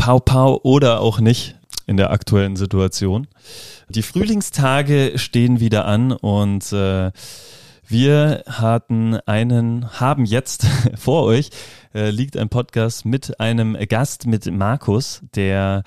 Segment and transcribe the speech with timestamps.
[0.00, 3.26] Pau Pau oder auch nicht in der aktuellen Situation.
[3.90, 7.12] Die Frühlingstage stehen wieder an und äh,
[7.86, 10.66] wir hatten einen, haben jetzt
[10.96, 11.50] vor euch
[11.94, 15.84] äh, liegt ein Podcast mit einem Gast, mit Markus, der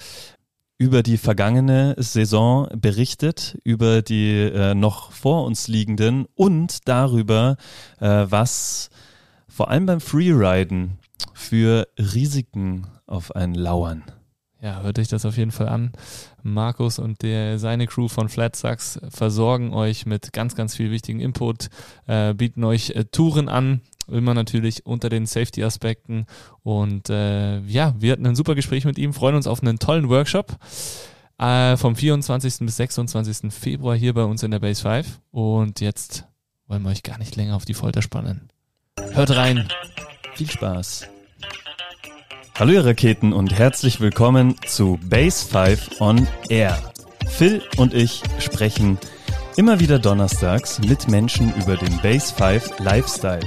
[0.77, 7.57] über die vergangene Saison berichtet, über die äh, noch vor uns liegenden und darüber,
[7.99, 8.91] äh, was
[9.47, 10.99] vor allem beim Freeriden
[11.33, 14.03] für Risiken auf einen lauern.
[14.61, 15.91] Ja, hört euch das auf jeden Fall an.
[16.41, 21.19] Markus und der, seine Crew von Flat Sucks versorgen euch mit ganz, ganz viel wichtigen
[21.19, 21.69] Input,
[22.07, 26.27] äh, bieten euch äh, Touren an, immer natürlich unter den Safety-Aspekten.
[26.63, 30.07] Und äh, ja, wir hatten ein super Gespräch mit ihm, freuen uns auf einen tollen
[30.07, 30.57] Workshop
[31.37, 32.59] äh, vom 24.
[32.59, 33.53] bis 26.
[33.53, 35.19] Februar hier bei uns in der Base 5.
[35.31, 36.25] Und jetzt
[36.67, 38.47] wollen wir euch gar nicht länger auf die Folter spannen.
[39.11, 39.67] Hört rein.
[40.35, 41.09] Viel Spaß.
[42.55, 46.77] Hallo ihr Raketen und herzlich willkommen zu Base 5 on Air.
[47.27, 48.99] Phil und ich sprechen
[49.57, 53.41] immer wieder donnerstags mit Menschen über den Base 5 Lifestyle.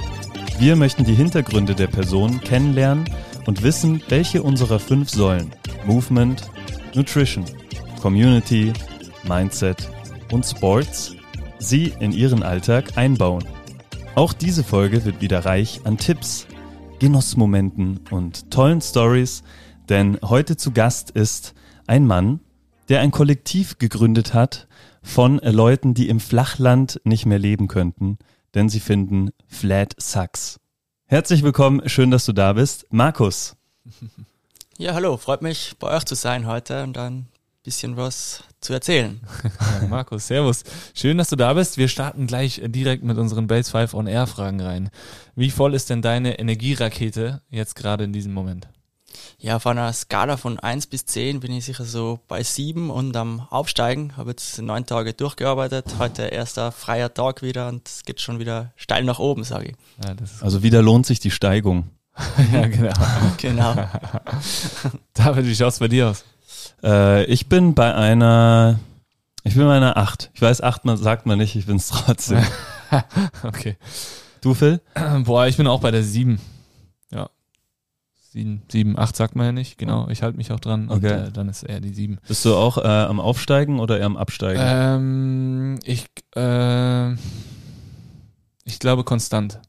[0.59, 3.09] Wir möchten die Hintergründe der Person kennenlernen
[3.45, 5.53] und wissen, welche unserer fünf Säulen
[5.85, 6.43] Movement,
[6.93, 7.45] Nutrition,
[8.01, 8.73] Community,
[9.23, 9.89] Mindset
[10.33, 11.15] und Sports
[11.59, 13.45] sie in ihren Alltag einbauen.
[14.15, 16.45] Auch diese Folge wird wieder reich an Tipps,
[16.99, 19.43] Genussmomenten und tollen Stories,
[19.87, 21.53] denn heute zu Gast ist
[21.85, 22.39] ein Mann,
[22.89, 24.67] der ein Kollektiv gegründet hat
[25.03, 28.17] von Leuten, die im Flachland nicht mehr leben könnten,
[28.55, 30.59] denn sie finden Flat Sucks.
[31.05, 32.87] Herzlich willkommen, schön, dass du da bist.
[32.89, 33.55] Markus.
[34.79, 37.27] Ja, hallo, freut mich bei euch zu sein heute und dann
[37.67, 39.19] bisschen was zu erzählen.
[39.43, 40.63] Ja, Markus, Servus.
[40.93, 41.77] Schön, dass du da bist.
[41.77, 44.89] Wir starten gleich direkt mit unseren Base 5 On Air Fragen rein.
[45.35, 48.69] Wie voll ist denn deine Energierakete jetzt gerade in diesem Moment?
[49.37, 53.17] Ja, von einer Skala von 1 bis 10 bin ich sicher so bei 7 und
[53.17, 54.15] am Aufsteigen.
[54.15, 55.95] Habe jetzt neun Tage durchgearbeitet.
[55.99, 59.75] Heute erster freier Tag wieder und es geht schon wieder steil nach oben, sage ich.
[60.05, 61.89] Ja, also wieder lohnt sich die Steigung.
[62.53, 62.93] ja, genau.
[63.37, 63.75] genau.
[65.13, 66.23] David, wie schaut es bei dir aus?
[66.83, 68.79] Äh, ich bin bei einer,
[69.43, 70.31] ich bin bei einer 8.
[70.33, 72.43] Ich weiß, 8 man, sagt man nicht, ich bin es trotzdem.
[73.43, 73.77] okay.
[74.41, 74.81] Du, Phil?
[75.23, 76.39] Boah, ich bin auch bei der 7.
[77.11, 77.29] Ja.
[78.31, 80.07] 7, 7, 8 sagt man ja nicht, genau.
[80.09, 81.27] Ich halte mich auch dran und Okay.
[81.27, 82.19] äh, dann ist eher die 7.
[82.27, 84.61] Bist du auch äh, am Aufsteigen oder eher am Absteigen?
[84.63, 86.05] Ähm, ich,
[86.35, 87.13] äh,
[88.65, 89.59] ich glaube konstant.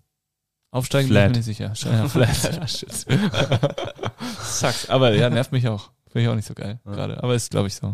[0.70, 1.32] Aufsteigen Flat.
[1.32, 1.90] bin ich mir nicht sicher.
[1.90, 3.00] Ja, flat.
[4.44, 4.90] Sucks.
[4.90, 5.90] Aber ja, nervt mich auch.
[6.10, 6.92] Finde ich auch nicht so geil Ja.
[6.92, 7.22] gerade.
[7.22, 7.92] Aber ist, glaube ich, so.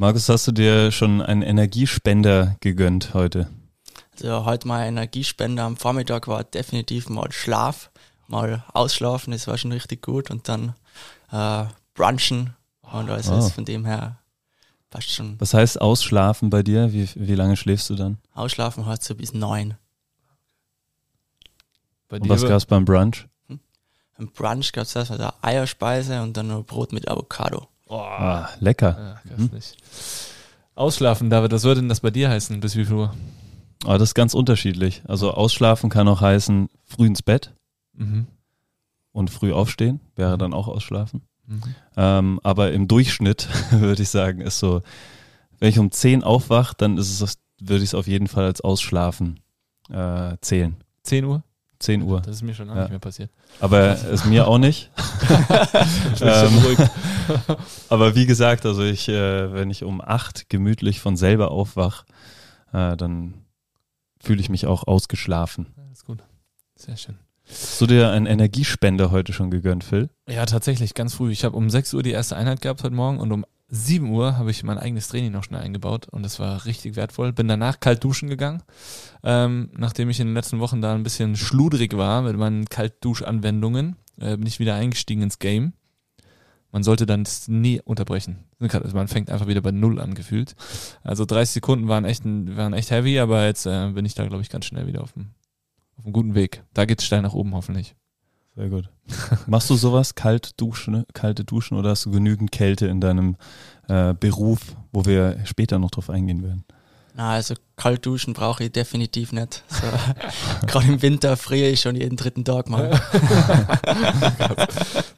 [0.00, 3.48] Markus, hast du dir schon einen Energiespender gegönnt heute?
[4.14, 7.90] Also heute mein Energiespender am Vormittag war definitiv mal Schlaf,
[8.28, 10.74] mal ausschlafen, das war schon richtig gut und dann
[11.32, 11.64] äh,
[11.94, 13.38] brunchen und also Oh.
[13.38, 14.20] ist von dem her
[14.90, 15.34] passt schon.
[15.40, 16.92] Was heißt ausschlafen bei dir?
[16.92, 18.18] Wie, wie lange schläfst du dann?
[18.34, 19.74] Ausschlafen hat so bis neun.
[22.08, 23.26] Bei Und was gab's beim Brunch?
[24.18, 27.68] Im Brunch gab es erstmal da Eierspeise und dann noch Brot mit Avocado.
[27.86, 29.18] Oh, Ah, lecker.
[29.30, 29.50] ja, Hm?
[30.74, 32.60] Ausschlafen, David, was würde denn das bei dir heißen?
[32.60, 33.14] Bis wie viel Uhr?
[33.84, 35.02] Aber das ist ganz unterschiedlich.
[35.06, 37.52] Also ausschlafen kann auch heißen früh ins Bett
[37.94, 38.26] Mhm.
[39.12, 41.22] und früh aufstehen, wäre dann auch ausschlafen.
[41.46, 41.62] Mhm.
[41.96, 44.82] Ähm, aber im Durchschnitt würde ich sagen, ist so,
[45.58, 48.60] wenn ich um 10 aufwache, dann ist es, würde ich es auf jeden Fall als
[48.60, 49.40] Ausschlafen
[49.90, 50.76] äh, zählen.
[51.02, 51.42] 10 Uhr?
[51.80, 52.20] 10 Uhr.
[52.20, 52.82] Das ist mir schon auch Ja.
[52.82, 53.30] nicht mehr passiert.
[53.60, 54.90] Aber ist mir auch nicht.
[56.20, 56.76] Ähm.
[57.88, 62.04] Aber wie gesagt, also ich, äh, wenn ich um 8 gemütlich von selber aufwach,
[62.72, 63.34] äh, dann
[64.20, 65.66] fühle ich mich auch ausgeschlafen.
[65.76, 66.18] Ja, ist gut.
[66.76, 67.16] Sehr schön.
[67.48, 70.10] Hast du dir einen Energiespender heute schon gegönnt, Phil?
[70.28, 71.30] Ja, tatsächlich, ganz früh.
[71.32, 74.38] Ich habe um 6 Uhr die erste Einheit gehabt heute Morgen und um 7 Uhr
[74.38, 77.32] habe ich mein eigenes Training noch schnell eingebaut und das war richtig wertvoll.
[77.32, 78.62] Bin danach kalt duschen gegangen,
[79.22, 83.96] ähm, nachdem ich in den letzten Wochen da ein bisschen schludrig war mit meinen Kaltduschanwendungen,
[84.18, 85.74] äh, bin ich wieder eingestiegen ins Game.
[86.72, 88.44] Man sollte dann nie unterbrechen.
[88.60, 90.54] Also man fängt einfach wieder bei Null an gefühlt.
[91.02, 94.42] Also 30 Sekunden waren echt, waren echt heavy, aber jetzt äh, bin ich da, glaube
[94.42, 95.30] ich, ganz schnell wieder auf dem,
[95.96, 96.62] auf dem guten Weg.
[96.74, 97.94] Da geht's steil nach oben hoffentlich.
[98.58, 98.88] Sehr gut.
[99.46, 103.36] Machst du sowas, kalt duschen, kalte Duschen oder hast du genügend Kälte in deinem
[103.86, 104.58] äh, Beruf,
[104.90, 106.64] wo wir später noch drauf eingehen werden?
[107.14, 109.62] Na, also kalt duschen brauche ich definitiv nicht.
[109.68, 109.86] So,
[110.66, 113.00] Gerade im Winter friere ich schon jeden dritten Tag mal.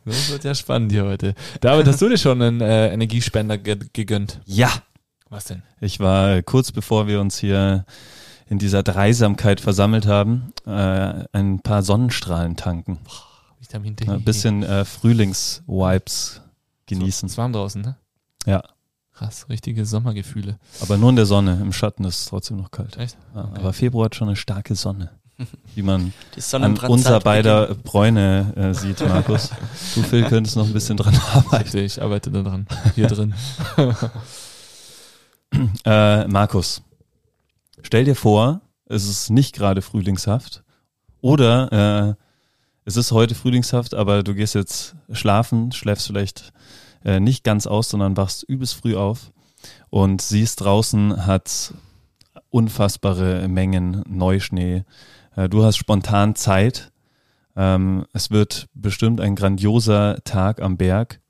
[0.07, 1.35] Das wird ja spannend hier heute.
[1.61, 4.41] David, hast du dir schon einen äh, Energiespender ge gegönnt?
[4.45, 4.71] Ja.
[5.29, 5.63] Was denn?
[5.81, 7.85] Ich war kurz bevor wir uns hier
[8.49, 12.99] in dieser Dreisamkeit versammelt haben, äh, ein paar Sonnenstrahlen tanken.
[13.71, 14.05] Vitamin D.
[14.05, 16.41] Ja, Ein bisschen äh, Frühlings-Vibes
[16.87, 17.27] genießen.
[17.27, 17.97] Es ist warm draußen, ne?
[18.45, 18.65] Ja.
[19.13, 20.59] Krass, richtige Sommergefühle.
[20.81, 21.57] Aber nur in der Sonne.
[21.63, 22.97] Im Schatten ist es trotzdem noch kalt.
[22.97, 23.17] Echt?
[23.33, 23.61] Ja, Okay.
[23.61, 25.11] Aber Februar hat schon eine starke Sonne.
[25.77, 26.13] Wie man
[26.53, 27.25] an unser beginnt.
[27.25, 29.51] beider Bräune äh, sieht, Markus.
[29.95, 31.79] Du, Phil, könntest noch ein bisschen dran arbeiten.
[31.79, 32.67] Ich arbeite da dran.
[32.95, 33.35] Hier drin.
[35.85, 36.81] Äh, Markus,
[37.83, 40.63] stell dir vor, es ist nicht gerade frühlingshaft
[41.23, 42.30] oder äh,
[42.91, 46.53] es ist heute frühlingshaft, aber du gehst jetzt schlafen, schläfst vielleicht
[47.05, 49.31] äh, nicht ganz aus, sondern wachst übelst früh auf
[49.91, 51.73] und siehst draußen hat
[52.49, 54.85] unfassbare Mengen Neuschnee.
[55.37, 56.91] Äh, du hast spontan Zeit.
[57.55, 61.21] Ähm, es wird bestimmt ein grandioser Tag am Berg.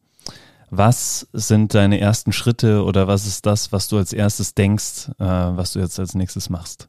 [0.70, 5.24] Was sind deine ersten Schritte oder was ist das, was du als erstes denkst, äh,
[5.24, 6.88] was du jetzt als nächstes machst?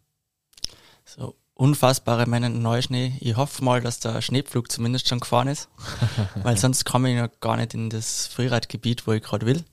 [1.04, 3.16] So unfassbare Mengen Neuschnee.
[3.20, 5.70] Ich hoffe mal, dass der Schneepflug zumindest schon gefahren ist,
[6.42, 9.64] weil sonst komme ich noch gar nicht in das Freeradgebiet, wo ich gerade will.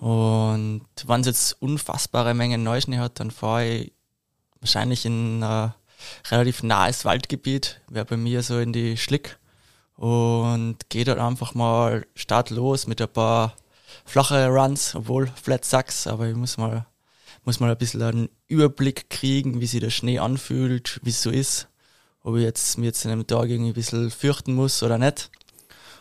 [0.00, 3.92] Und wenn es jetzt unfassbare Mengen Neuschnee hat, dann fahre ich
[4.58, 5.72] wahrscheinlich in ein
[6.28, 9.38] relativ nahes Waldgebiet, wäre bei mir so in die Schlick
[9.94, 13.54] und gehe dort einfach mal startlos mit ein paar
[14.04, 16.86] flache Runs, obwohl Flat Sucks, aber ich muss mal
[17.44, 21.30] muss mal ein bisschen einen Überblick kriegen, wie sich der Schnee anfühlt, wie es so
[21.30, 21.68] ist,
[22.22, 25.30] ob ich jetzt mir jetzt in einem Tag irgendwie ein bisschen fürchten muss oder nicht.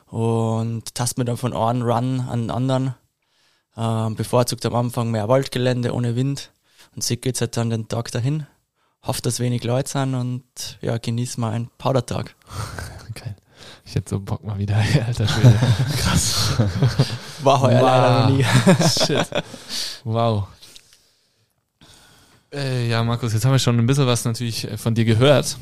[0.07, 2.95] Und tast mir dann von einem Run an den anderen.
[3.77, 6.51] Ähm, bevorzugt am Anfang mehr Waldgelände ohne Wind.
[6.93, 8.45] Und so geht's halt dann den Tag dahin.
[9.01, 10.43] Hoffe, dass wenig Leute sind und
[10.81, 12.35] ja, genieß mal einen Powdertag.
[13.15, 13.35] Geil.
[13.85, 14.75] Ich hätte so Bock mal wieder,
[15.07, 15.57] alter Schwede.
[15.97, 16.57] Krass.
[17.41, 18.45] War heuer leider noch nie.
[18.83, 19.27] Shit.
[20.03, 20.47] Wow.
[22.53, 25.57] Äh, ja, Markus, jetzt haben wir schon ein bisschen was natürlich äh, von dir gehört.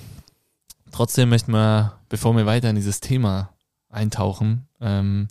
[0.91, 3.53] Trotzdem möchten wir, bevor wir weiter in dieses Thema
[3.89, 5.27] eintauchen, ähm,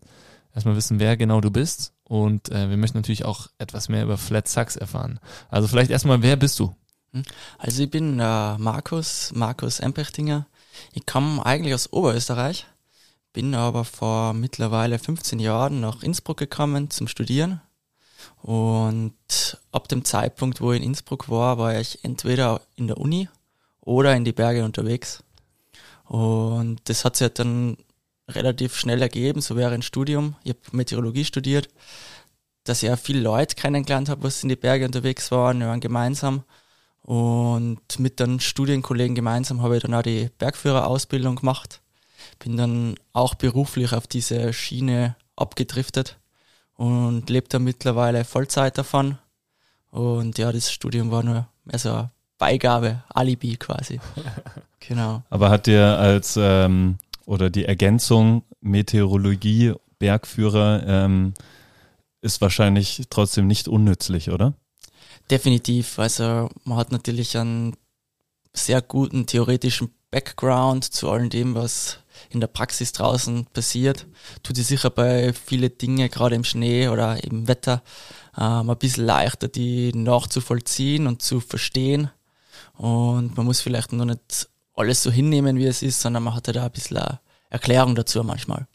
[0.55, 1.93] erstmal wissen, wer genau du bist.
[2.05, 5.19] Und äh, wir möchten natürlich auch etwas mehr über Flat Sucks erfahren.
[5.51, 6.75] Also vielleicht erstmal, wer bist du?
[7.59, 10.47] Also ich bin äh, Markus, Markus Empechtinger.
[10.93, 12.67] Ich komme eigentlich aus Oberösterreich,
[13.33, 17.61] bin aber vor mittlerweile 15 Jahren nach Innsbruck gekommen zum Studieren.
[18.43, 23.29] Und ab dem Zeitpunkt, wo ich in Innsbruck war, war ich entweder in der Uni
[23.81, 25.23] oder in die Berge unterwegs.
[26.05, 27.77] Und das hat sich halt dann
[28.29, 30.37] relativ schnell ergeben, so ein Studium.
[30.45, 31.69] Ich habe Meteorologie studiert,
[32.65, 35.61] dass ich auch viele Leute kennengelernt habe, was in die Berge unterwegs waren.
[35.61, 36.45] Wir waren gemeinsam.
[37.03, 41.81] Und mit den Studienkollegen gemeinsam habe ich dann auch die Bergführerausbildung gemacht.
[42.39, 46.19] Bin dann auch beruflich auf diese Schiene abgedriftet
[46.79, 49.19] und lebe da mittlerweile Vollzeit davon.
[49.91, 54.01] Und ja, das Studium war nur mehr so eine Beigabe, Alibi quasi.
[54.81, 55.23] genau.
[55.29, 56.97] Aber hat dir als ähm,
[57.27, 61.35] oder die Ergänzung Meteorologie, Bergführer ähm,
[62.21, 64.55] ist wahrscheinlich trotzdem nicht unnützlich, oder?
[65.33, 65.99] Definitiv.
[65.99, 67.75] Also man hat natürlich einen
[68.55, 71.99] sehr guten theoretischen Background zu all dem, was
[72.31, 74.07] in der Praxis draußen passiert.
[74.43, 77.83] Tut sich sicher bei viele Dinge, gerade im Schnee oder im Wetter,
[78.37, 82.11] ähm, ein bisschen leichter, die nachzuvollziehen und zu verstehen.
[82.77, 86.55] Und man muss vielleicht noch nicht alles so hinnehmen, wie es ist, sondern man hat
[86.55, 87.21] da ein bisschen eine
[87.51, 88.67] Erklärung dazu manchmal.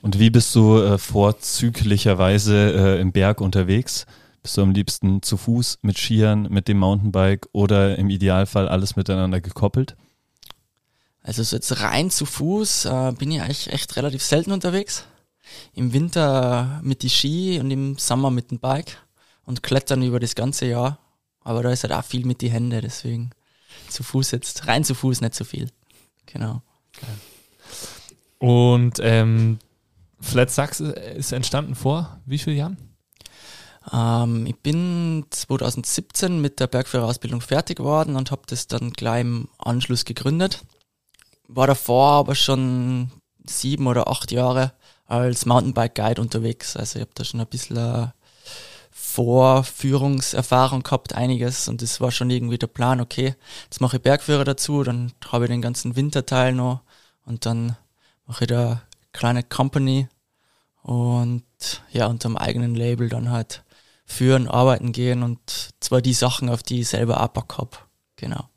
[0.00, 4.06] Und wie bist du äh, vorzüglicherweise äh, im Berg unterwegs?
[4.42, 8.96] Bist du am liebsten zu Fuß, mit Skiern, mit dem Mountainbike oder im Idealfall alles
[8.96, 9.96] miteinander gekoppelt?
[11.24, 15.04] Also so jetzt rein zu Fuß äh, bin ich eigentlich echt relativ selten unterwegs.
[15.72, 18.98] Im Winter mit die Ski und im Sommer mit dem Bike
[19.46, 20.98] und klettern über das ganze Jahr.
[21.40, 23.30] Aber da ist halt auch viel mit die Hände, deswegen
[23.88, 25.70] zu Fuß jetzt, rein zu Fuß nicht so viel.
[26.26, 26.60] Genau.
[28.38, 29.58] Und ähm,
[30.20, 32.76] Flat Sucks ist entstanden vor wie vielen Jahren?
[33.90, 39.48] Ähm, ich bin 2017 mit der Bergführerausbildung fertig geworden und habe das dann gleich im
[39.56, 40.62] Anschluss gegründet.
[41.48, 43.10] War davor aber schon
[43.46, 44.72] sieben oder acht Jahre
[45.06, 46.76] als Mountainbike Guide unterwegs.
[46.76, 48.08] Also ich habe da schon ein bisschen äh,
[48.90, 51.68] Vorführungserfahrung gehabt, einiges.
[51.68, 55.44] Und das war schon irgendwie der Plan, okay, jetzt mache ich Bergführer dazu, dann habe
[55.44, 56.80] ich den ganzen Winterteil noch
[57.24, 57.76] und dann
[58.26, 58.80] mache ich da eine
[59.12, 60.08] kleine Company
[60.82, 61.44] und
[61.92, 63.62] ja, unter dem eigenen Label dann halt
[64.04, 67.86] führen, arbeiten gehen und zwar die Sachen, auf die ich selber auch Bock hab.
[68.16, 68.48] Genau.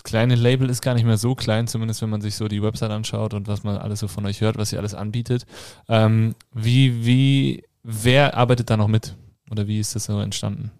[0.00, 2.62] Das kleine Label ist gar nicht mehr so klein, zumindest wenn man sich so die
[2.62, 5.44] Website anschaut und was man alles so von euch hört, was ihr alles anbietet.
[5.90, 9.14] Ähm, wie, wie, wer arbeitet da noch mit?
[9.50, 10.70] Oder wie ist das so entstanden?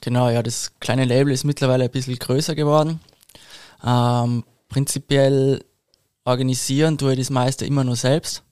[0.00, 3.00] Genau, ja, das kleine Label ist mittlerweile ein bisschen größer geworden.
[3.84, 5.64] Ähm, prinzipiell
[6.24, 8.44] organisieren tue ich das meiste immer nur selbst.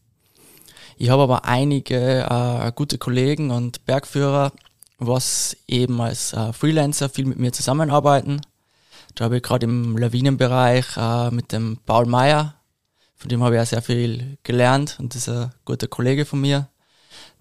[0.96, 4.50] Ich habe aber einige äh, gute Kollegen und Bergführer,
[4.98, 8.40] was eben als äh, Freelancer viel mit mir zusammenarbeiten.
[9.14, 12.54] Da habe ich gerade im Lawinenbereich äh, mit dem Paul Meyer,
[13.16, 16.40] von dem habe ich auch sehr viel gelernt und das ist ein guter Kollege von
[16.40, 16.68] mir.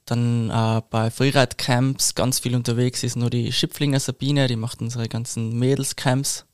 [0.06, 5.08] Dann äh, bei Freeride-Camps ganz viel unterwegs ist nur die Schipflinger Sabine, die macht unsere
[5.08, 6.46] ganzen Mädelscamps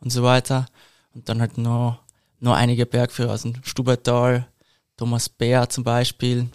[0.00, 0.66] und so weiter.
[1.14, 2.00] Und dann halt noch,
[2.40, 4.48] noch einige Bergführer aus dem Stubertal,
[4.96, 6.48] Thomas Bär zum Beispiel.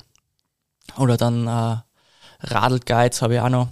[0.97, 1.77] Oder dann äh,
[2.41, 3.69] Radlguides habe ich auch noch.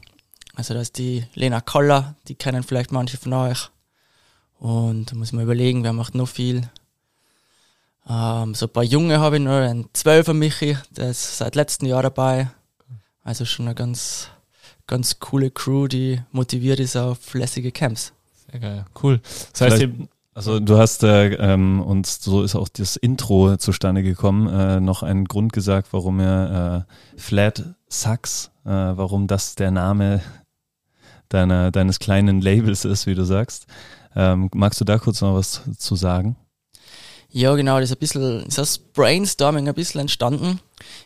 [0.56, 3.70] Also da ist die Lena Koller, die kennen vielleicht manche von euch.
[4.60, 6.70] Und da muss man überlegen, wer macht noch viel.
[8.08, 11.88] Ähm, so ein paar Junge habe ich noch, ein Zwölfer Michi, der ist seit letztem
[11.88, 12.50] Jahr dabei.
[13.24, 14.30] Also schon eine ganz,
[14.88, 18.14] ganz coole Crew, die motiviert ist auf lässige Camps.
[18.52, 19.22] Sehr geil, cool.
[19.54, 19.88] Das heißt,
[20.34, 25.04] Also du hast äh, ähm, uns, so ist auch das Intro zustande gekommen, äh, noch
[25.04, 26.86] einen Grund gesagt, warum er
[27.16, 30.22] äh, Flat Sucks, äh, warum das der Name
[31.30, 33.68] deiner, deines kleinen Labels ist, wie du sagst.
[34.20, 36.36] Ähm, magst du da kurz noch was zu sagen?
[37.32, 40.60] Ja, genau, das ist ein bisschen, ist das Brainstorming ein bisschen entstanden.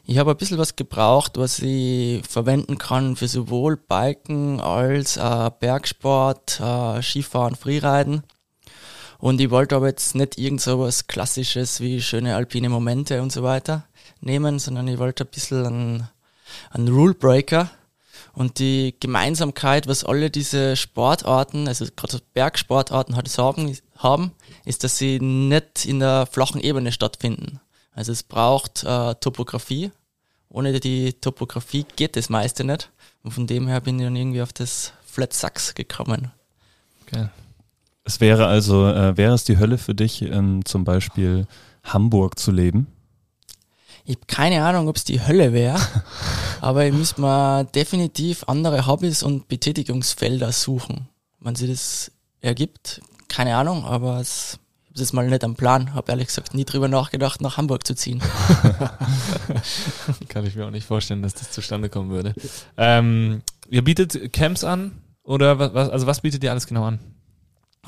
[0.03, 5.51] Ich habe ein bisschen was gebraucht, was ich verwenden kann für sowohl Biken als äh,
[5.59, 8.23] Bergsport, äh, Skifahren, Freeriden.
[9.19, 13.31] Und ich wollte aber jetzt nicht irgend so was Klassisches wie schöne alpine Momente und
[13.31, 13.85] so weiter
[14.21, 16.09] nehmen, sondern ich wollte ein bisschen einen,
[16.71, 17.69] einen Rule Breaker.
[18.33, 24.31] Und die Gemeinsamkeit, was alle diese Sportarten, also gerade Bergsportarten halt haben, haben,
[24.65, 27.59] ist, dass sie nicht in der flachen Ebene stattfinden.
[27.93, 29.91] Also es braucht äh, Topografie.
[30.49, 32.89] Ohne die Topografie geht das meiste nicht.
[33.23, 36.31] Und von dem her bin ich dann irgendwie auf das Flat Sachs gekommen.
[37.05, 37.29] geil.
[38.03, 41.47] Es wäre also, äh, wäre es die Hölle für dich, in zum Beispiel
[41.83, 42.87] Hamburg zu leben?
[44.05, 45.79] Ich habe keine Ahnung, ob es die Hölle wäre,
[46.61, 51.07] aber ich müsste mal definitiv andere Hobbys und Betätigungsfelder suchen.
[51.39, 54.59] Wenn sie das ergibt, keine Ahnung, aber es
[54.93, 55.95] habe jetzt mal nicht am Plan.
[55.95, 58.21] Habe ehrlich gesagt nie drüber nachgedacht, nach Hamburg zu ziehen.
[60.29, 62.35] Kann ich mir auch nicht vorstellen, dass das zustande kommen würde.
[62.77, 64.91] Ähm, ihr bietet Camps an
[65.23, 66.99] oder was, also was bietet ihr alles genau an?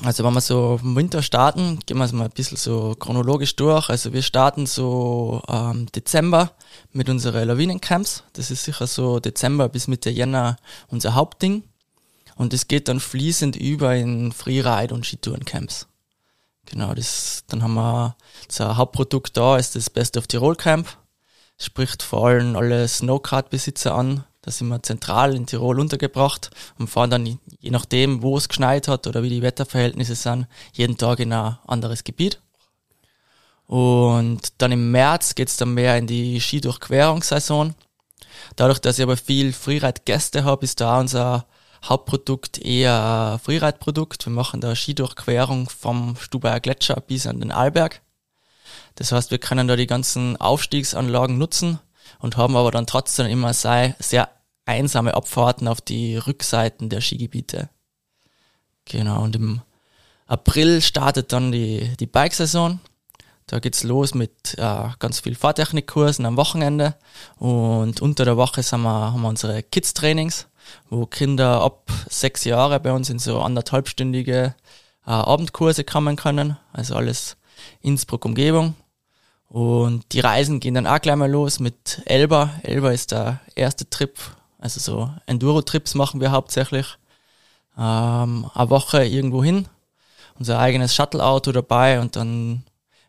[0.02, 3.56] Also wenn wir so im Winter starten, gehen wir es mal ein bisschen so chronologisch
[3.56, 3.88] durch.
[3.88, 6.52] Also wir starten so ähm, Dezember
[6.92, 8.22] mit unseren Lawinencamps.
[8.34, 11.62] Das ist sicher so Dezember bis Mitte Jänner unser Hauptding.
[12.36, 15.86] Und es geht dann fließend über in Freeride und Skitourencamps.
[16.66, 20.88] Genau, das, dann haben wir, unser Hauptprodukt da ist das Best of Tirol Camp.
[21.58, 24.24] Spricht vor allem alle Snowcard-Besitzer an.
[24.46, 28.86] Da sind wir zentral in Tirol untergebracht und fahren dann, je nachdem, wo es geschneit
[28.86, 32.40] hat oder wie die Wetterverhältnisse sind, jeden Tag in ein anderes Gebiet.
[33.66, 37.74] Und dann im März geht's dann mehr in die Skidurchquerungssaison.
[38.54, 41.46] Dadurch, dass ich aber viel Freeride-Gäste habe, ist da unser
[41.84, 44.26] Hauptprodukt eher ein Freeride-Produkt.
[44.26, 48.00] Wir machen da Skidurchquerung vom Stubaier Gletscher bis an den Arlberg.
[48.94, 51.80] Das heißt, wir können da die ganzen Aufstiegsanlagen nutzen
[52.20, 54.35] und haben aber dann trotzdem immer sehr, sehr
[54.66, 57.70] einsame Abfahrten auf die Rückseiten der Skigebiete.
[58.84, 59.62] Genau, und im
[60.26, 62.80] April startet dann die, die Bikesaison.
[63.46, 66.96] Da geht's los mit äh, ganz viel Fahrtechnikkursen am Wochenende
[67.36, 70.48] und unter der Woche sind wir, haben wir unsere Kids-Trainings,
[70.90, 74.56] wo Kinder ab sechs Jahre bei uns in so anderthalbstündige
[75.06, 77.36] äh, Abendkurse kommen können, also alles
[77.82, 78.74] Innsbruck-Umgebung.
[79.48, 82.50] Und die Reisen gehen dann auch gleich mal los mit Elba.
[82.64, 84.18] Elba ist der erste Trip,
[84.58, 86.98] also so Enduro-Trips machen wir hauptsächlich.
[87.78, 89.68] Ähm, eine Woche irgendwo hin,
[90.38, 92.64] unser eigenes Shuttle-Auto dabei und dann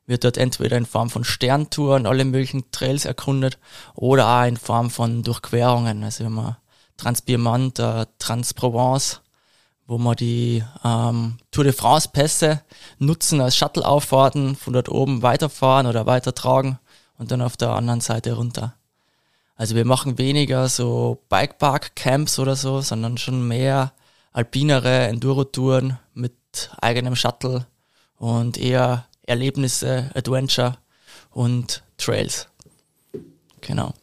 [0.05, 3.57] wird dort entweder in Form von Sterntouren alle möglichen Trails erkundet
[3.93, 6.03] oder auch in Form von Durchquerungen.
[6.03, 6.55] Also wir haben
[6.95, 9.21] Transpiermont, äh, Transprovence,
[9.85, 12.61] wo wir die ähm, Tour de France Pässe
[12.99, 16.79] nutzen als Shuttle-Auffahrten, von dort oben weiterfahren oder weitertragen
[17.17, 18.76] und dann auf der anderen Seite runter.
[19.57, 23.91] Also wir machen weniger so Bikepark-Camps oder so, sondern schon mehr
[24.31, 26.35] alpinere Enduro-Touren mit
[26.79, 27.65] eigenem Shuttle
[28.17, 30.77] und eher Erlebnisse, Adventure
[31.31, 32.47] und Trails.
[33.61, 33.93] Genau.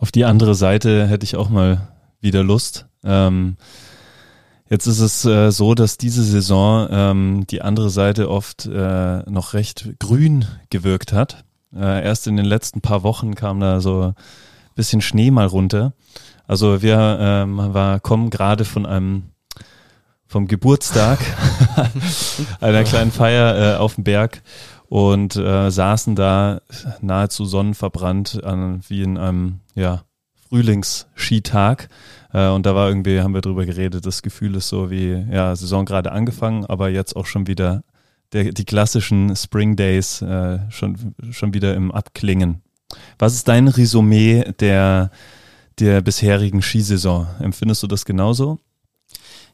[0.00, 1.88] Auf die andere Seite hätte ich auch mal
[2.20, 2.86] wieder Lust.
[3.04, 3.56] Ähm,
[4.68, 9.54] jetzt ist es äh, so, dass diese Saison ähm, die andere Seite oft äh, noch
[9.54, 11.44] recht grün gewirkt hat.
[11.74, 14.14] Äh, erst in den letzten paar Wochen kam da so ein
[14.74, 15.92] bisschen Schnee mal runter.
[16.46, 19.24] Also wir ähm, war, kommen gerade von einem
[20.26, 21.18] vom Geburtstag
[22.60, 24.42] einer kleinen Feier äh, auf dem Berg
[24.88, 26.60] und äh, saßen da
[27.00, 30.02] nahezu sonnenverbrannt an, wie in einem ja,
[30.48, 31.88] Frühlingsskitag.
[32.32, 35.54] Äh, und da war irgendwie, haben wir drüber geredet, das Gefühl ist so wie, ja,
[35.54, 37.82] Saison gerade angefangen, aber jetzt auch schon wieder
[38.32, 42.62] der, die klassischen Spring Days äh, schon, schon wieder im Abklingen.
[43.18, 45.10] Was ist dein Resümee der,
[45.78, 47.26] der bisherigen Skisaison?
[47.40, 48.58] Empfindest du das genauso?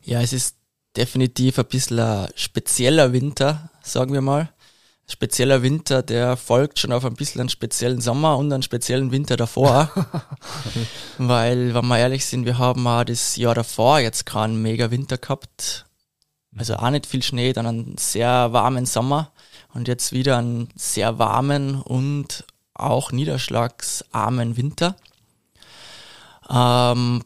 [0.02, 0.56] Ja, es ist
[0.97, 4.50] definitiv ein bisschen ein spezieller Winter, sagen wir mal.
[5.09, 9.37] Spezieller Winter, der folgt schon auf ein bisschen einen speziellen Sommer und einen speziellen Winter
[9.37, 9.90] davor.
[11.18, 15.16] Weil, wenn wir ehrlich sind, wir haben auch das Jahr davor jetzt keinen mega Winter
[15.16, 15.86] gehabt.
[16.56, 19.32] Also auch nicht viel Schnee, dann einen sehr warmen Sommer
[19.75, 22.44] und jetzt wieder einen sehr warmen und
[22.75, 24.96] auch niederschlagsarmen Winter.
[26.48, 27.22] Ähm,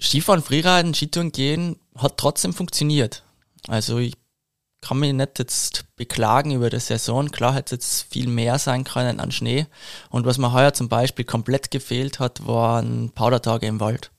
[0.00, 3.22] Skifahren, Freeriden, Skitouren gehen hat trotzdem funktioniert.
[3.68, 4.14] Also ich
[4.80, 7.30] kann mich nicht jetzt beklagen über die Saison.
[7.30, 9.66] Klar hätte jetzt viel mehr sein können an Schnee.
[10.08, 14.10] Und was mir heuer zum Beispiel komplett gefehlt hat, waren Powdertage im Wald.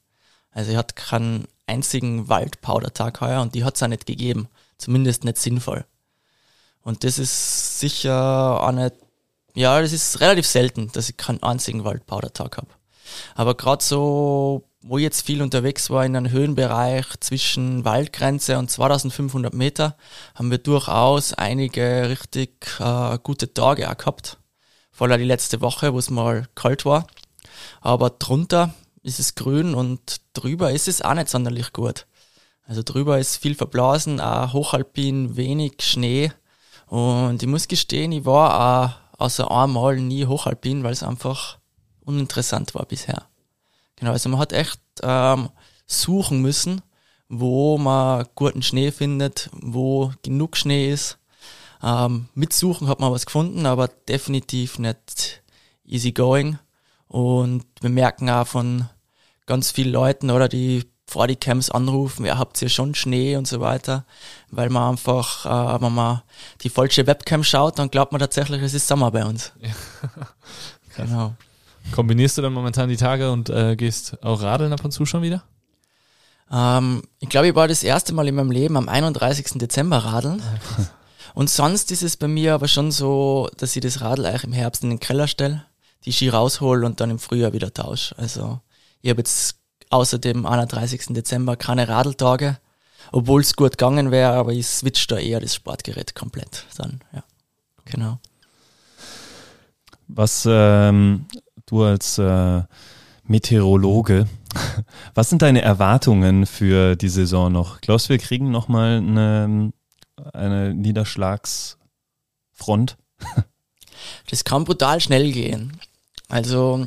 [0.52, 4.48] Also ich hatte keinen einzigen Waldpowdertag heuer und die hat es auch nicht gegeben.
[4.78, 5.86] Zumindest nicht sinnvoll.
[6.84, 8.96] Und das ist sicher auch nicht,
[9.54, 12.68] ja, das ist relativ selten, dass ich keinen einzigen Waldpowdertag habe.
[13.36, 18.70] Aber gerade so wo ich jetzt viel unterwegs war in einem Höhenbereich zwischen Waldgrenze und
[18.72, 19.96] 2500 Meter,
[20.34, 24.38] haben wir durchaus einige richtig äh, gute Tage auch gehabt.
[24.92, 27.08] Vor allem die letzte Woche, wo es mal kalt war.
[27.80, 28.74] Aber drunter
[29.04, 32.06] ist es grün und drüber ist es auch nicht sonderlich gut.
[32.66, 36.32] Also drüber ist viel verblasen, auch hochalpin, wenig Schnee.
[36.88, 41.58] Und ich muss gestehen, ich war auch außer einmal nie hochalpin, weil es einfach
[42.06, 43.28] uninteressant war bisher.
[43.96, 45.50] Genau, also man hat echt ähm,
[45.86, 46.82] suchen müssen,
[47.30, 51.18] wo man guten Schnee findet, wo genug Schnee ist.
[51.84, 55.42] Ähm, mit Suchen hat man was gefunden, aber definitiv nicht
[55.86, 56.60] easy going.
[57.12, 58.88] Und wir merken auch von
[59.46, 63.46] ganz vielen Leuten, oder die vor die Camps anrufen, ja, habt ihr schon Schnee und
[63.46, 64.06] so weiter,
[64.50, 66.22] weil man einfach, äh, wenn man
[66.62, 69.52] die falsche Webcam schaut, dann glaubt man tatsächlich, es ist Sommer bei uns.
[69.60, 69.72] Ja.
[71.06, 71.36] genau.
[71.92, 75.22] Kombinierst du dann momentan die Tage und äh, gehst auch radeln ab und zu schon
[75.22, 75.44] wieder?
[76.50, 79.48] Ähm, ich glaube, ich war das erste Mal in meinem Leben am 31.
[79.56, 80.42] Dezember radeln.
[81.34, 84.54] und sonst ist es bei mir aber schon so, dass ich das Radl eigentlich im
[84.54, 85.66] Herbst in den Keller stelle,
[86.06, 88.18] die Ski raushol und dann im Frühjahr wieder tausche.
[88.18, 88.60] Also
[89.02, 89.58] ich habe jetzt
[89.90, 91.08] außer dem 31.
[91.10, 92.58] Dezember keine Radeltage,
[93.12, 97.24] obwohl es gut gegangen wäre, aber ich switch da eher das Sportgerät komplett dann, ja.
[97.86, 98.20] Genau.
[100.08, 101.26] Was ähm,
[101.66, 102.64] du als äh,
[103.24, 104.28] Meteorologe,
[105.14, 107.82] was sind deine Erwartungen für die Saison noch?
[107.82, 109.74] Glaubst du, wir kriegen nochmal eine,
[110.34, 112.98] eine Niederschlagsfront?
[114.30, 115.80] das kann brutal schnell gehen.
[116.32, 116.86] Also,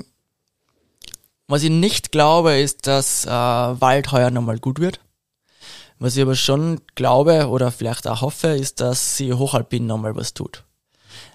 [1.47, 5.01] was ich nicht glaube, ist, dass äh, Wald heuer nochmal gut wird.
[5.99, 10.35] Was ich aber schon glaube oder vielleicht auch hoffe, ist, dass sie Hochalpin nochmal was
[10.35, 10.65] tut.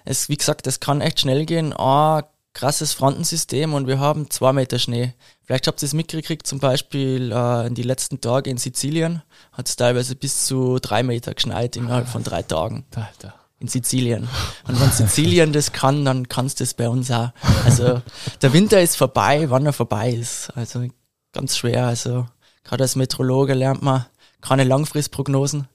[0.04, 1.72] Es, wie gesagt, es kann echt schnell gehen.
[1.72, 5.14] Ah, krasses Frontensystem und wir haben zwei Meter Schnee.
[5.42, 9.68] Vielleicht habt ihr es mitgekriegt, zum Beispiel äh, in die letzten Tage in Sizilien hat
[9.68, 12.84] es teilweise bis zu drei Meter geschneit innerhalb von drei Tagen.
[12.94, 13.39] Alter.
[13.60, 14.26] In Sizilien.
[14.66, 17.30] Und wenn Sizilien das kann, dann kannst du es bei uns auch.
[17.64, 18.00] Also
[18.40, 20.50] der Winter ist vorbei, wann er vorbei ist.
[20.56, 20.86] Also
[21.32, 21.86] ganz schwer.
[21.86, 22.26] Also
[22.64, 24.06] gerade als Meteorologe lernt man
[24.40, 25.68] keine Langfristprognosen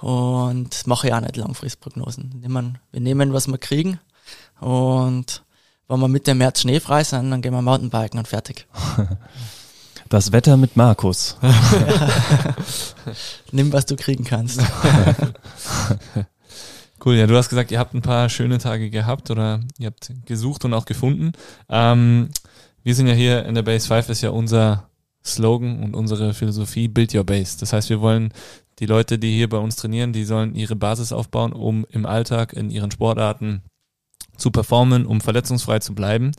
[0.00, 2.42] und mache ich auch nicht Langfristprognosen.
[2.90, 4.00] Wir nehmen, was wir kriegen
[4.60, 5.42] und
[5.88, 8.66] wenn wir Mitte März schneefrei sind, dann gehen wir Mountainbiken und fertig.
[10.08, 11.36] Das Wetter mit Markus.
[13.52, 14.60] Nimm, was du kriegen kannst.
[17.02, 20.12] Cool, ja, du hast gesagt, ihr habt ein paar schöne Tage gehabt oder ihr habt
[20.26, 21.32] gesucht und auch gefunden.
[21.70, 22.28] Ähm,
[22.82, 24.90] wir sind ja hier in der Base 5, ist ja unser
[25.24, 27.58] Slogan und unsere Philosophie Build Your Base.
[27.58, 28.32] Das heißt, wir wollen
[28.78, 32.52] die Leute, die hier bei uns trainieren, die sollen ihre Basis aufbauen, um im Alltag
[32.52, 33.62] in ihren Sportarten
[34.36, 36.32] zu performen, um verletzungsfrei zu bleiben.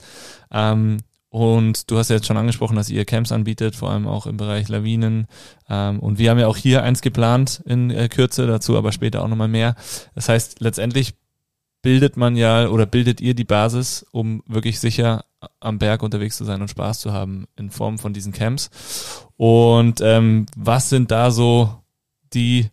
[0.51, 0.97] Ähm,
[1.31, 4.35] und du hast ja jetzt schon angesprochen, dass ihr Camps anbietet, vor allem auch im
[4.35, 5.27] Bereich Lawinen.
[5.69, 9.23] Ähm, und wir haben ja auch hier eins geplant in äh, Kürze, dazu aber später
[9.23, 9.75] auch nochmal mehr.
[10.13, 11.13] Das heißt, letztendlich
[11.81, 15.23] bildet man ja oder bildet ihr die Basis, um wirklich sicher
[15.61, 18.69] am Berg unterwegs zu sein und Spaß zu haben in Form von diesen Camps.
[19.37, 21.81] Und ähm, was sind da so
[22.33, 22.67] die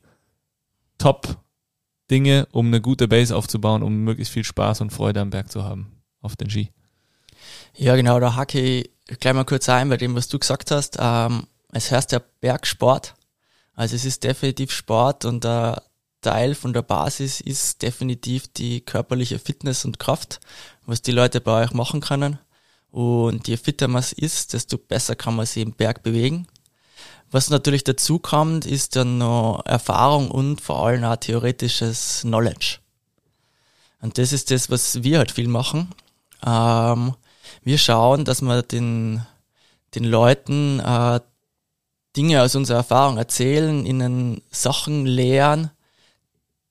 [0.99, 1.39] Top
[2.11, 5.63] Dinge, um eine gute Base aufzubauen, um möglichst viel Spaß und Freude am Berg zu
[5.63, 6.73] haben auf den Ski.
[7.81, 10.97] Ja, genau, da hacke ich gleich mal kurz ein bei dem, was du gesagt hast.
[10.99, 13.15] Ähm, es heißt ja Bergsport.
[13.77, 15.85] Also es ist definitiv Sport und der
[16.21, 20.41] Teil von der Basis ist definitiv die körperliche Fitness und Kraft,
[20.87, 22.41] was die Leute bei euch machen können.
[22.91, 26.49] Und je fitter man ist, desto besser kann man sich im Berg bewegen.
[27.31, 32.79] Was natürlich dazu kommt, ist dann noch Erfahrung und vor allem auch theoretisches Knowledge.
[34.01, 35.95] Und das ist das, was wir halt viel machen.
[36.45, 37.15] Ähm,
[37.63, 39.25] wir schauen, dass wir den,
[39.95, 41.21] den Leuten äh,
[42.17, 45.71] Dinge aus unserer Erfahrung erzählen, ihnen Sachen lehren,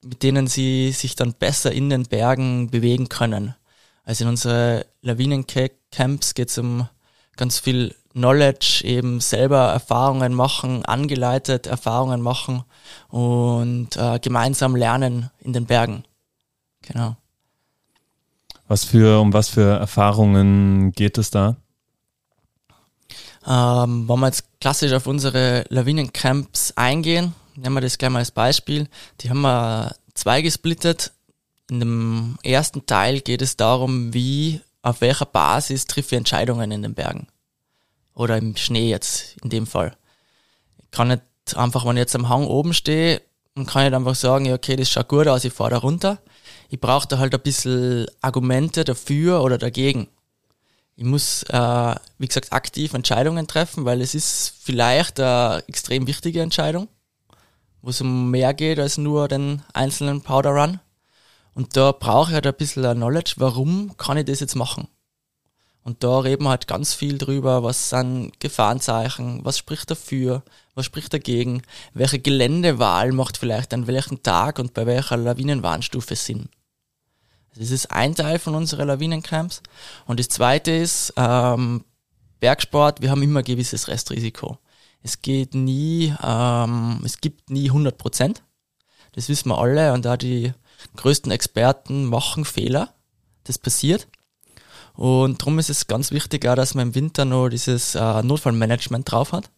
[0.03, 3.55] mit denen sie sich dann besser in den Bergen bewegen können.
[4.03, 6.87] Also in unsere Lawinencamps geht es um
[7.35, 12.63] ganz viel Knowledge, eben selber Erfahrungen machen, angeleitet Erfahrungen machen
[13.09, 16.03] und äh, gemeinsam lernen in den Bergen.
[16.81, 17.15] Genau.
[18.67, 21.55] Was für, um was für Erfahrungen geht es da?
[23.45, 28.31] Ähm, wenn wir jetzt klassisch auf unsere Lawinencamps eingehen, nehmen wir das gleich mal als
[28.31, 28.89] Beispiel.
[29.21, 31.13] Die haben wir zwei gesplittet.
[31.69, 36.81] In dem ersten Teil geht es darum, wie, auf welcher Basis trifft ich Entscheidungen in
[36.81, 37.27] den Bergen.
[38.13, 39.95] Oder im Schnee jetzt in dem Fall.
[40.79, 41.21] Ich kann nicht
[41.55, 43.21] einfach, wenn ich jetzt am Hang oben stehe,
[43.57, 46.19] und kann nicht einfach sagen, ja, okay, das schaut gut aus, ich fahre da runter.
[46.69, 50.07] Ich brauche da halt ein bisschen Argumente dafür oder dagegen.
[50.95, 56.41] Ich muss, äh, wie gesagt, aktiv Entscheidungen treffen, weil es ist vielleicht eine extrem wichtige
[56.41, 56.87] Entscheidung,
[57.81, 60.79] wo es um mehr geht als nur den einzelnen Powder Run.
[61.53, 64.87] Und da brauche ich halt ein bisschen Knowledge, warum kann ich das jetzt machen?
[65.83, 70.43] Und da reden wir halt ganz viel drüber, was sind Gefahrenzeichen, was spricht dafür,
[70.75, 71.61] was spricht dagegen,
[71.93, 76.49] welche Geländewahl macht vielleicht an welchem Tag und bei welcher Lawinenwarnstufe Sinn.
[77.57, 79.61] Das ist ein Teil von unseren Lawinencamps.
[80.05, 81.83] Und das zweite ist, ähm,
[82.39, 84.57] Bergsport, wir haben immer gewisses Restrisiko.
[85.01, 88.43] Es geht nie, ähm, es gibt nie 100 Prozent.
[89.13, 90.53] Das wissen wir alle und da die
[90.95, 92.93] größten Experten machen Fehler.
[93.45, 94.07] Das passiert.
[94.93, 99.09] Und darum ist es ganz wichtig auch, dass man im Winter noch dieses äh, Notfallmanagement
[99.09, 99.49] drauf hat.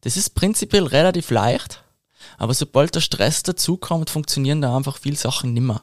[0.00, 1.82] Das ist prinzipiell relativ leicht,
[2.38, 5.82] aber sobald der Stress dazukommt, funktionieren da einfach viele Sachen nimmer.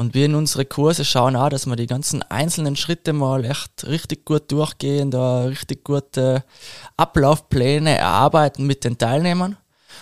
[0.00, 3.86] Und wir in unsere Kurse schauen auch, dass wir die ganzen einzelnen Schritte mal echt
[3.86, 6.42] richtig gut durchgehen, da richtig gute
[6.96, 9.58] Ablaufpläne erarbeiten mit den Teilnehmern.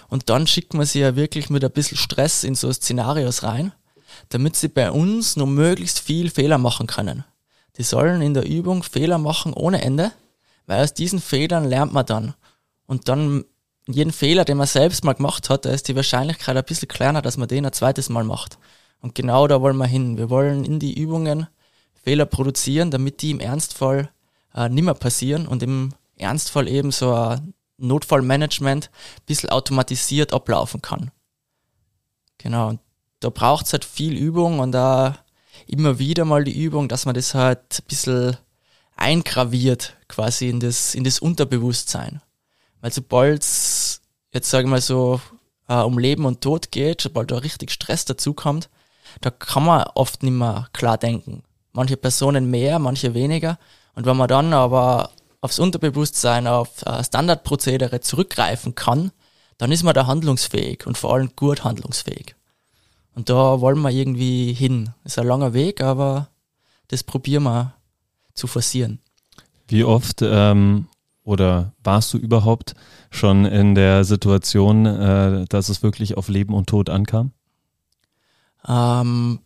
[0.09, 3.73] Und dann schicken wir sie ja wirklich mit ein bisschen Stress in so Szenarios rein,
[4.29, 7.25] damit sie bei uns nur möglichst viel Fehler machen können.
[7.77, 10.13] Die sollen in der Übung Fehler machen ohne Ende,
[10.67, 12.35] weil aus diesen Fehlern lernt man dann.
[12.87, 13.47] Und dann
[13.89, 17.21] jeden Fehler, den man selbst mal gemacht hat, da ist die Wahrscheinlichkeit ein bisschen kleiner,
[17.21, 18.59] dass man den ein zweites Mal macht.
[19.01, 20.17] Und genau da wollen wir hin.
[20.17, 21.47] Wir wollen in die Übungen
[22.03, 24.11] Fehler produzieren, damit die im Ernstfall
[24.55, 31.11] äh, nimmer passieren und im Ernstfall eben so ein Notfallmanagement ein bisschen automatisiert ablaufen kann.
[32.39, 32.81] Genau, und
[33.21, 35.19] da braucht es halt viel Übung und da
[35.67, 38.37] immer wieder mal die Übung, dass man das halt ein bisschen
[38.97, 42.21] eingraviert quasi in das, in das Unterbewusstsein.
[42.81, 45.21] Weil sobald jetzt sage ich mal so
[45.69, 48.69] äh, um Leben und Tod geht, sobald da richtig Stress dazukommt,
[49.21, 51.43] da kann man oft nicht mehr klar denken.
[51.73, 53.59] Manche Personen mehr, manche weniger.
[53.95, 59.13] Und wenn man dann aber aufs Unterbewusstsein, auf äh, Standardprozedere zurückgreifen kann,
[59.59, 62.35] dann ist man da handlungsfähig und vor allem gut handlungsfähig.
[63.15, 64.91] Und da wollen wir irgendwie hin.
[65.05, 66.29] Ist ein langer Weg, aber
[66.89, 67.75] das probieren wir
[68.35, 69.01] zu forcieren.
[69.67, 70.87] Wie oft ähm,
[71.25, 72.75] oder warst du überhaupt
[73.11, 77.33] schon in der Situation, äh, dass es wirklich auf Leben und Tod ankam?
[78.67, 79.41] Ähm,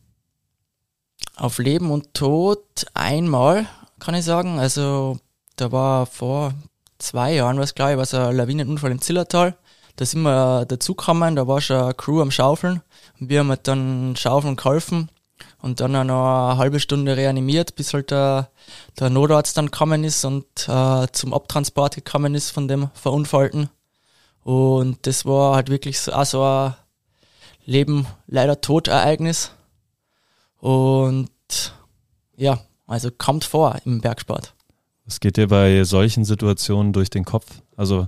[1.37, 3.66] auf Leben und Tod einmal,
[3.98, 4.59] kann ich sagen.
[4.59, 5.18] Also
[5.57, 6.55] da war vor
[6.98, 9.57] zwei Jahren, was glaube ich, war so ein Lawinenunfall im Zillertal.
[9.96, 12.81] Da sind wir dazugekommen, da war schon eine Crew am Schaufeln.
[13.20, 15.11] Und wir haben halt dann Schaufeln geholfen
[15.61, 18.51] und dann auch noch eine halbe Stunde reanimiert, bis halt der,
[18.98, 23.68] der Notarzt dann gekommen ist und äh, zum Abtransport gekommen ist von dem Verunfallten.
[24.42, 26.75] Und das war halt wirklich so, auch so ein
[27.64, 29.53] Leben leider Todereignis.
[30.59, 31.31] Und
[32.37, 34.55] ja, also kommt vor im Bergsport.
[35.05, 37.46] Was geht dir bei solchen Situationen durch den Kopf?
[37.77, 38.07] Also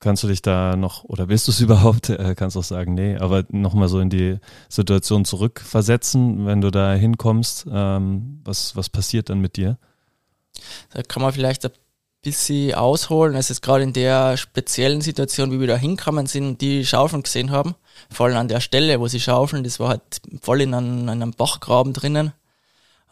[0.00, 3.16] kannst du dich da noch, oder willst du es überhaupt, äh, kannst auch sagen, nee,
[3.16, 9.30] aber nochmal so in die Situation zurückversetzen, wenn du da hinkommst, ähm, was, was passiert
[9.30, 9.78] dann mit dir?
[10.92, 11.72] Da kann man vielleicht ein
[12.22, 13.34] bisschen ausholen.
[13.34, 17.22] Es ist gerade in der speziellen Situation, wie wir da hinkommen sind und die Schaufeln
[17.22, 17.74] gesehen haben,
[18.10, 21.32] vor allem an der Stelle, wo sie schaufeln, das war halt voll in einem, einem
[21.32, 22.32] Bachgraben drinnen.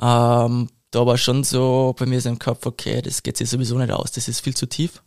[0.01, 3.77] Ähm, da war schon so bei mir so im Kopf, okay, das geht sich sowieso
[3.79, 5.03] nicht aus, das ist viel zu tief.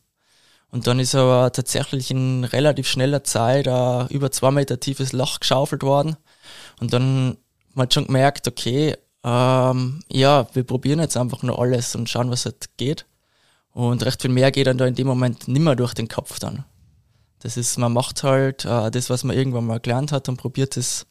[0.72, 5.40] Und dann ist aber tatsächlich in relativ schneller Zeit ein über zwei Meter tiefes Loch
[5.40, 6.16] geschaufelt worden.
[6.80, 7.38] Und dann
[7.70, 12.30] hat man schon gemerkt, okay, ähm, ja, wir probieren jetzt einfach nur alles und schauen,
[12.30, 13.06] was halt geht.
[13.72, 16.66] Und recht viel mehr geht dann da in dem Moment nimmer durch den Kopf dann.
[17.40, 20.78] Das ist, man macht halt äh, das, was man irgendwann mal gelernt hat und probiert
[20.78, 21.08] es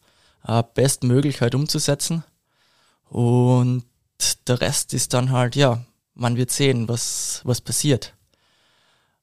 [0.47, 2.25] äh, bestmöglich halt umzusetzen.
[3.09, 3.85] Und
[4.47, 8.15] der Rest ist dann halt, ja, man wird sehen, was, was passiert.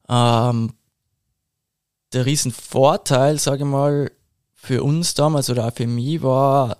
[0.09, 0.73] Ähm,
[2.13, 4.11] der Riesenvorteil, sage ich mal,
[4.53, 6.77] für uns damals oder auch für mich war,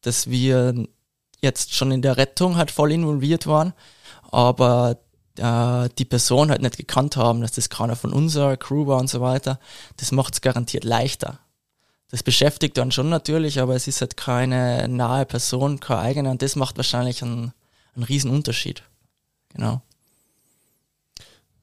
[0.00, 0.86] dass wir
[1.42, 3.74] jetzt schon in der Rettung halt voll involviert waren,
[4.30, 4.98] aber
[5.38, 9.08] äh, die Person halt nicht gekannt haben, dass das keiner von unserer Crew war und
[9.08, 9.58] so weiter.
[9.96, 11.40] Das macht es garantiert leichter.
[12.10, 16.42] Das beschäftigt dann schon natürlich, aber es ist halt keine nahe Person, keine eigene und
[16.42, 17.52] das macht wahrscheinlich einen,
[17.94, 18.82] einen riesen Unterschied.
[19.54, 19.82] Genau.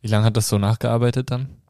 [0.02, 1.63] Wie lange hat das so nachgearbeitet dann?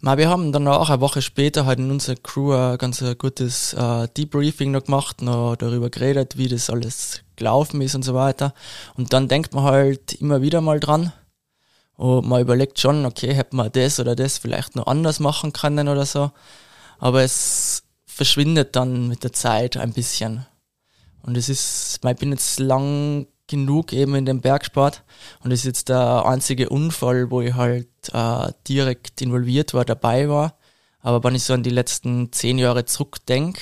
[0.00, 3.72] Mal, wir haben dann auch eine Woche später halt in unserer Crew ein ganz gutes
[3.72, 8.52] äh, Debriefing noch gemacht, noch darüber geredet, wie das alles gelaufen ist und so weiter.
[8.94, 11.12] Und dann denkt man halt immer wieder mal dran.
[11.94, 15.88] Und man überlegt schon, okay, hätte man das oder das vielleicht noch anders machen können
[15.88, 16.30] oder so.
[16.98, 20.46] Aber es verschwindet dann mit der Zeit ein bisschen.
[21.22, 25.04] Und es ist, ich bin jetzt lang genug eben in dem Bergsport
[25.42, 30.28] und das ist jetzt der einzige Unfall, wo ich halt äh, direkt involviert war, dabei
[30.28, 30.58] war.
[31.00, 33.60] Aber wenn ich so an die letzten zehn Jahre zurückdenke,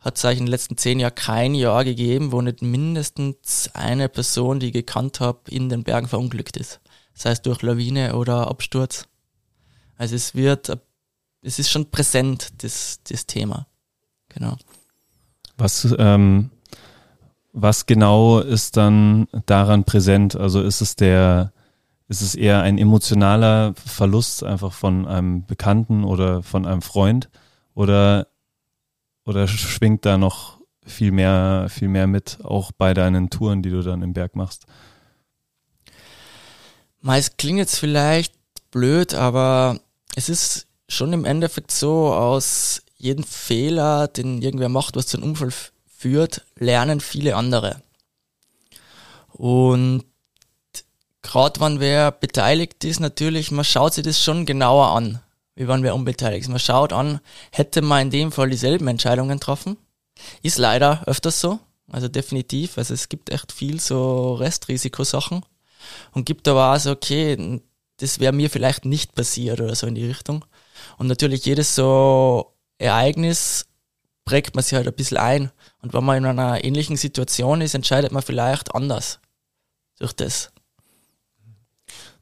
[0.00, 4.08] hat es eigentlich in den letzten zehn Jahren kein Jahr gegeben, wo nicht mindestens eine
[4.08, 6.80] Person, die ich gekannt habe, in den Bergen verunglückt ist.
[7.14, 9.06] Sei es durch Lawine oder Absturz.
[9.96, 10.76] Also es wird,
[11.40, 13.66] es ist schon präsent, das, das Thema.
[14.28, 14.56] Genau.
[15.56, 16.50] Was ähm,
[17.54, 20.36] was genau ist dann daran präsent?
[20.36, 21.52] Also ist es der,
[22.08, 27.30] ist es eher ein emotionaler Verlust einfach von einem Bekannten oder von einem Freund?
[27.74, 28.26] Oder,
[29.24, 33.82] oder schwingt da noch viel mehr, viel mehr mit, auch bei deinen Touren, die du
[33.82, 34.66] dann im Berg machst?
[37.06, 38.34] Es klingt jetzt vielleicht
[38.72, 39.78] blöd, aber
[40.16, 45.30] es ist schon im Endeffekt so, aus jedem Fehler, den irgendwer macht, was zu einem
[45.30, 45.52] Unfall
[46.04, 47.80] führt, lernen viele andere.
[49.32, 50.04] Und
[51.22, 55.20] gerade wenn wer beteiligt ist, natürlich, man schaut sich das schon genauer an,
[55.54, 56.50] wie wenn wer unbeteiligt ist.
[56.50, 57.20] Man schaut an,
[57.52, 59.78] hätte man in dem Fall dieselben Entscheidungen getroffen.
[60.42, 61.58] Ist leider öfters so,
[61.90, 62.76] also definitiv.
[62.76, 65.42] Also es gibt echt viel so Restrisikosachen
[66.12, 67.62] und gibt aber auch so, okay,
[67.96, 70.44] das wäre mir vielleicht nicht passiert oder so in die Richtung.
[70.98, 73.64] Und natürlich jedes so Ereignis
[74.24, 75.50] prägt man sich halt ein bisschen ein.
[75.84, 79.20] Und wenn man in einer ähnlichen Situation ist, entscheidet man vielleicht anders
[79.98, 80.50] durch das.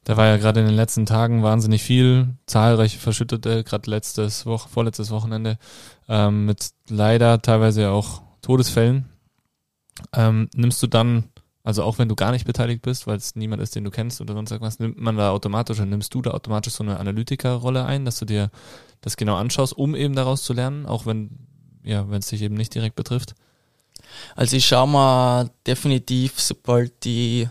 [0.03, 4.67] Da war ja gerade in den letzten Tagen wahnsinnig viel, zahlreiche Verschüttete, gerade letztes Woche,
[4.67, 5.57] vorletztes Wochenende,
[6.09, 9.07] ähm, mit leider teilweise auch Todesfällen.
[10.13, 11.29] Ähm, nimmst du dann,
[11.63, 14.19] also auch wenn du gar nicht beteiligt bist, weil es niemand ist, den du kennst
[14.19, 17.85] oder sonst irgendwas, nimmt man da automatisch oder nimmst du da automatisch so eine Analytikerrolle
[17.85, 18.51] ein, dass du dir
[18.99, 21.47] das genau anschaust, um eben daraus zu lernen, auch wenn
[21.83, 23.35] ja, wenn es dich eben nicht direkt betrifft?
[24.35, 27.49] Also ich schaue mir definitiv, sobald die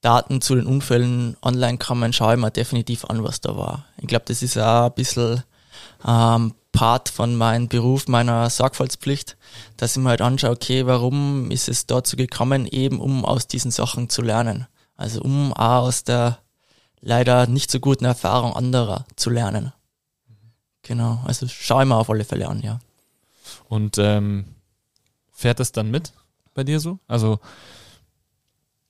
[0.00, 3.86] Daten zu den Unfällen online kommen, schaue ich mir definitiv an, was da war.
[3.98, 5.42] Ich glaube, das ist auch ein bisschen
[6.06, 9.36] ähm, Part von meinem Beruf, meiner Sorgfaltspflicht,
[9.76, 13.70] dass ich mir halt anschaue, okay, warum ist es dazu gekommen, eben um aus diesen
[13.70, 14.66] Sachen zu lernen.
[14.96, 16.38] Also um auch aus der
[17.00, 19.72] leider nicht so guten Erfahrung anderer zu lernen.
[20.82, 22.78] Genau, also schaue ich mir auf alle Fälle an, ja.
[23.68, 24.46] Und ähm,
[25.38, 26.12] fährt das dann mit
[26.52, 26.98] bei dir so?
[27.06, 27.38] Also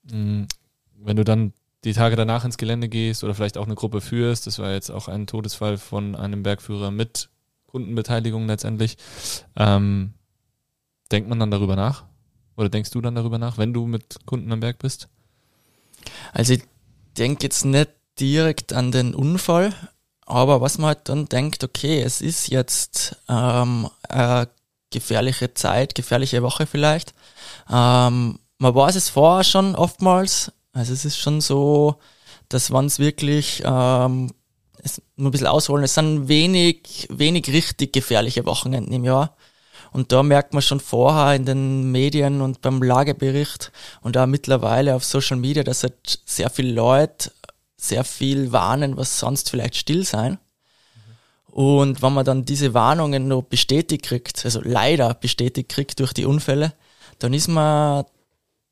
[0.05, 0.49] mh, hm,
[0.97, 1.53] wenn du dann
[1.85, 4.91] die Tage danach ins Gelände gehst oder vielleicht auch eine Gruppe führst, das war jetzt
[4.91, 7.29] auch ein Todesfall von einem Bergführer mit
[7.67, 8.97] Kundenbeteiligung letztendlich,
[9.57, 10.15] ähm,
[11.13, 12.05] denkt man dann darüber nach?
[12.57, 15.09] Oder denkst du dann darüber nach, wenn du mit Kunden am Berg bist?
[16.33, 16.63] Also ich
[17.19, 19.75] denke jetzt nicht direkt an den Unfall,
[20.25, 24.49] aber was man halt dann denkt, okay, es ist jetzt ähm, eine
[24.91, 27.13] gefährliche Zeit, gefährliche Woche vielleicht.
[27.71, 30.53] Ähm, man weiß es vorher schon oftmals.
[30.73, 31.97] Also es ist schon so,
[32.49, 34.33] dass wirklich ähm,
[34.83, 39.37] es nur ein bisschen ausholen, es sind wenig, wenig richtig gefährliche Wochenenden im Jahr.
[39.91, 43.73] Und da merkt man schon vorher in den Medien und beim Lagebericht
[44.03, 47.31] und auch mittlerweile auf Social Media, dass halt sehr viele Leute
[47.81, 50.39] sehr viel warnen, was sonst vielleicht still sein.
[51.59, 56.25] Und wenn man dann diese Warnungen noch bestätigt kriegt, also leider bestätigt kriegt durch die
[56.25, 56.73] Unfälle,
[57.19, 58.05] dann ist man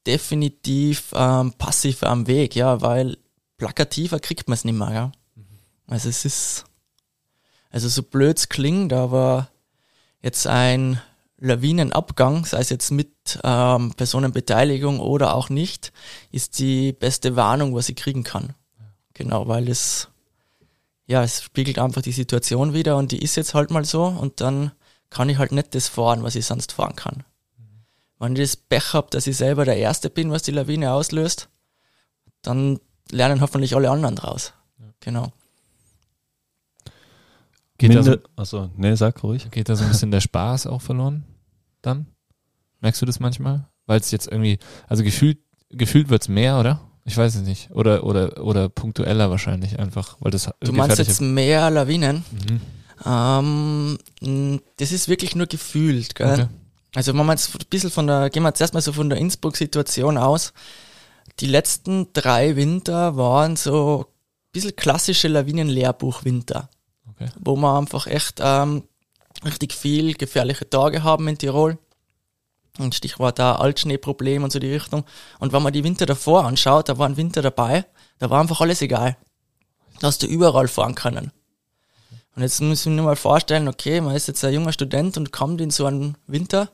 [0.06, 3.18] definitiv ähm, passiv am Weg, ja, weil
[3.56, 5.12] plakativer kriegt man es nicht mehr, ja.
[5.88, 6.64] Also es ist,
[7.70, 9.48] also so blöd es klingt, aber
[10.22, 11.00] jetzt ein
[11.38, 15.92] Lawinenabgang, sei es jetzt mit ähm, Personenbeteiligung oder auch nicht,
[16.30, 18.54] ist die beste Warnung, was ich kriegen kann.
[19.12, 20.08] Genau, weil es,
[21.06, 24.40] ja, es spiegelt einfach die Situation wieder und die ist jetzt halt mal so und
[24.40, 24.72] dann
[25.10, 27.24] kann ich halt nicht das fahren, was ich sonst fahren kann.
[28.18, 31.48] Wenn ich das Pech habe, dass ich selber der Erste bin, was die Lawine auslöst,
[32.42, 34.52] dann lernen hoffentlich alle anderen draus.
[34.78, 34.86] Ja.
[35.00, 35.32] Genau.
[37.78, 39.50] Geht Minde, da so, also, nee, sag ruhig.
[39.50, 41.24] Geht da so ein bisschen der Spaß auch verloren
[41.82, 42.06] dann?
[42.80, 43.68] Merkst du das manchmal?
[43.86, 45.38] Weil es jetzt irgendwie, also gefühlt,
[45.68, 46.80] gefühlt wird's mehr, oder?
[47.06, 47.70] Ich weiß es nicht.
[47.70, 50.50] Oder, oder, oder punktueller wahrscheinlich einfach, weil das.
[50.60, 52.24] Du meinst jetzt mehr Lawinen?
[53.04, 53.98] Mhm.
[54.20, 56.32] Ähm, das ist wirklich nur gefühlt, gell?
[56.32, 56.46] Okay.
[56.94, 59.18] Also wenn wir jetzt ein bisschen von der, gehen wir jetzt erstmal so von der
[59.18, 60.52] Innsbruck-Situation aus.
[61.40, 66.70] Die letzten drei Winter waren so ein bisschen klassische Lawinen-Lehrbuch-Winter
[67.16, 67.30] okay.
[67.40, 68.84] wo wir einfach echt ähm,
[69.44, 71.78] richtig viel gefährliche Tage haben in Tirol.
[72.78, 75.04] Und Stichwort da Altschneeproblem und so die Richtung.
[75.38, 77.84] Und wenn man die Winter davor anschaut, da war ein Winter dabei,
[78.18, 79.16] da war einfach alles egal.
[80.00, 81.32] Da hast du überall fahren können.
[82.34, 85.32] Und jetzt muss ich mir mal vorstellen, okay, man ist jetzt ein junger Student und
[85.32, 86.68] kommt in so einen Winter,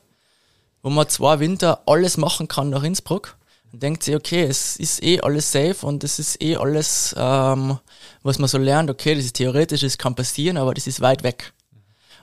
[0.82, 3.36] wo man zwei Winter alles machen kann nach Innsbruck
[3.72, 7.78] und denkt sich, okay, es ist eh alles safe und es ist eh alles, ähm,
[8.24, 11.22] was man so lernt, okay, das ist theoretisch, das kann passieren, aber das ist weit
[11.22, 11.52] weg.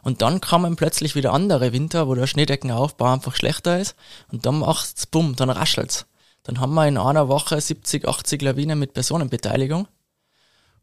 [0.04, 3.96] Und dann kommen plötzlich wieder andere Winter, wo der Schneedeckenaufbau einfach schlechter ist
[4.32, 6.06] und dann macht's bumm, dann raschelt's.
[6.44, 9.88] Dann haben wir in einer Woche 70, 80 Lawinen mit Personenbeteiligung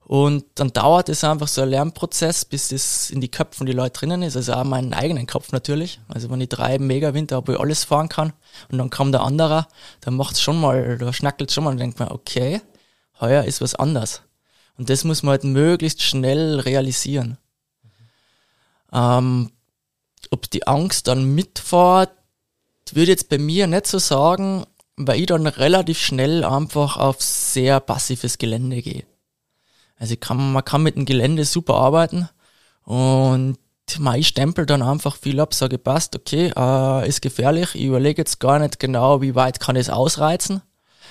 [0.09, 3.98] und dann dauert es einfach so ein Lernprozess, bis das in die Köpfen die Leute
[3.98, 4.37] drinnen ist.
[4.37, 5.98] Also auch meinen eigenen Kopf natürlich.
[6.07, 8.33] Also wenn ich drei Megawinter habe, wo ich alles fahren kann
[8.70, 9.66] und dann kommt der andere,
[10.02, 12.61] dann macht es schon mal, da schnackelt schon mal und denkt man, okay,
[13.20, 14.22] heuer ist was anders.
[14.79, 17.38] Und das muss man halt möglichst schnell realisieren.
[18.96, 19.52] Ähm,
[20.30, 22.11] ob die Angst dann mitfahrt,
[22.92, 24.64] würde ich jetzt bei mir nicht so sagen,
[24.96, 29.04] weil ich dann relativ schnell einfach auf sehr passives Gelände gehe.
[29.98, 32.28] Also kann, man kann mit dem Gelände super arbeiten
[32.85, 33.59] und
[33.98, 38.40] mein stempel dann einfach viel ab, sage passt, okay, äh, ist gefährlich, ich überlege jetzt
[38.40, 40.62] gar nicht genau, wie weit kann ich es ausreizen,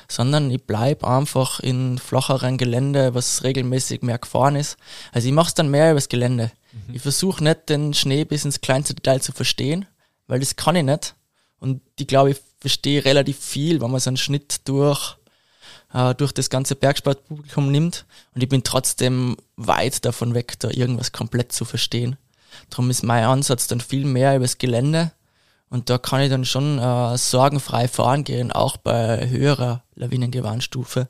[0.07, 4.77] sondern ich bleib einfach in flacheren Gelände, was regelmäßig mehr gefahren ist.
[5.11, 6.51] Also ich mache es dann mehr übers Gelände.
[6.71, 6.95] Mhm.
[6.95, 9.85] Ich versuche nicht den Schnee bis ins kleinste Detail zu verstehen,
[10.27, 11.15] weil das kann ich nicht.
[11.59, 15.17] Und ich glaube, ich verstehe relativ viel, wenn man so einen Schnitt durch
[15.93, 18.05] äh, durch das ganze Bergsportpublikum nimmt.
[18.33, 22.17] Und ich bin trotzdem weit davon weg, da irgendwas komplett zu verstehen.
[22.69, 25.11] Darum ist mein Ansatz dann viel mehr übers Gelände.
[25.69, 31.07] Und da kann ich dann schon äh, sorgenfrei fahren gehen, auch bei höherer Lawinengewarnstufe,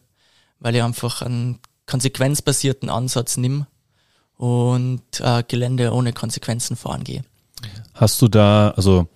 [0.59, 3.65] weil ich einfach einen konsequenzbasierten Ansatz nimm
[4.37, 7.23] und äh, Gelände ohne Konsequenzen fahren gehe.
[7.93, 9.07] Hast du da, also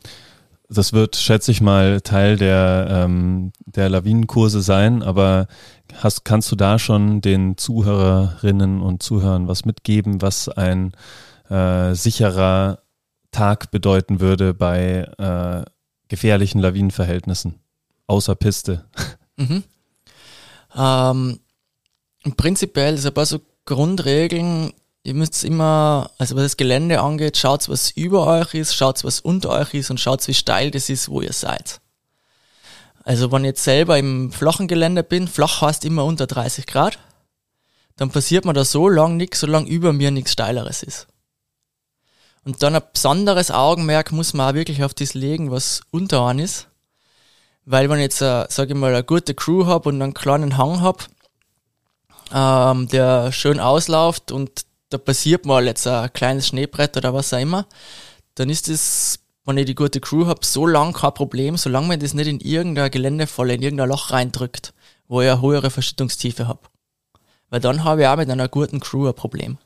[0.70, 5.48] das wird, schätze ich mal, Teil der, ähm, der Lawinenkurse sein, aber
[5.96, 10.94] hast, kannst du da schon den Zuhörerinnen und Zuhörern was mitgeben, was ein
[11.50, 12.80] äh, sicherer
[13.32, 15.70] Tag bedeuten würde bei äh,
[16.08, 17.60] gefährlichen Lawinenverhältnissen,
[18.08, 18.86] außer Piste?
[19.38, 19.64] Mhm.
[20.76, 21.40] Ähm,
[22.36, 27.70] prinzipiell ist ein paar so Grundregeln, ihr müsst immer, also was das Gelände angeht, schaut,
[27.70, 31.10] was über euch ist, schaut, was unter euch ist und schaut, wie steil das ist,
[31.10, 31.80] wo ihr seid.
[33.04, 37.00] Also wenn ich jetzt selber im flachen Gelände bin, flach heißt immer unter 30 Grad,
[37.96, 41.08] dann passiert mir da so lang nichts, solange über mir nichts Steileres ist.
[42.50, 46.46] Und dann ein besonderes Augenmerk muss man auch wirklich auf das legen, was unter einem
[46.46, 46.68] ist.
[47.64, 50.58] Weil wenn ich jetzt, äh, sage ich mal, eine gute Crew habe und einen kleinen
[50.58, 51.04] Hang habe,
[52.34, 57.40] ähm, der schön auslauft und da passiert mal jetzt ein kleines Schneebrett oder was auch
[57.40, 57.68] immer,
[58.34, 62.00] dann ist es, wenn ich die gute Crew habe, so lang kein Problem, solange man
[62.00, 64.74] das nicht in irgendeine Geländefalle, in irgendein Loch reindrückt,
[65.08, 66.62] wo ich eine höhere Verschüttungstiefe habe.
[67.52, 69.60] Weil dann habe ich auch mit einer guten Crew ein Problem.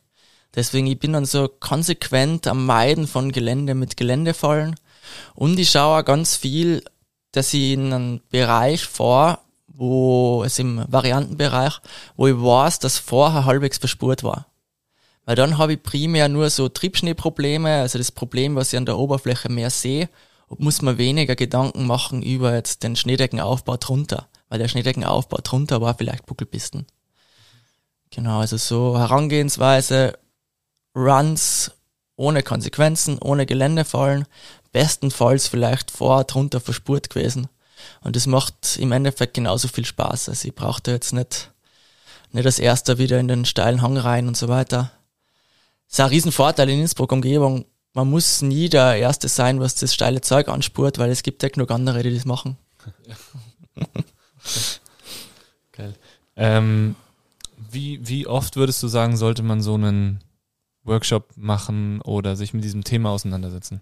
[0.56, 4.76] Deswegen, ich bin dann so konsequent am Meiden von Gelände mit Geländefallen
[5.34, 6.84] und ich schaue auch ganz viel,
[7.32, 11.80] dass ich in einen Bereich fahre, wo es im Variantenbereich,
[12.16, 14.48] wo ich weiß, dass vorher halbwegs verspurt war.
[15.26, 18.98] Weil dann habe ich primär nur so Triebschneeprobleme, also das Problem, was ich an der
[18.98, 20.10] Oberfläche mehr sehe,
[20.58, 25.96] muss man weniger Gedanken machen über jetzt den Schneedeckenaufbau drunter, weil der Schneedeckenaufbau drunter war
[25.96, 26.86] vielleicht Buckelpisten.
[28.12, 30.20] Genau, also so Herangehensweise,
[30.96, 31.72] Runs
[32.16, 34.26] ohne Konsequenzen, ohne Geländefallen,
[34.72, 37.48] bestenfalls vielleicht vor, drunter verspurt gewesen.
[38.02, 40.30] Und das macht im Endeffekt genauso viel Spaß.
[40.30, 41.52] Also ich brauchte jetzt nicht,
[42.32, 44.92] nicht das erste wieder in den steilen Hang rein und so weiter
[45.94, 47.66] ist ein Riesenvorteil in Innsbruck-Umgebung.
[47.94, 51.50] Man muss nie der Erste sein, was das steile Zeug anspurt, weil es gibt ja
[51.50, 52.58] genug andere, die das machen.
[55.72, 55.94] Geil.
[56.36, 56.96] Ähm,
[57.70, 60.20] wie, wie oft würdest du sagen, sollte man so einen
[60.84, 63.82] Workshop machen oder sich mit diesem Thema auseinandersetzen?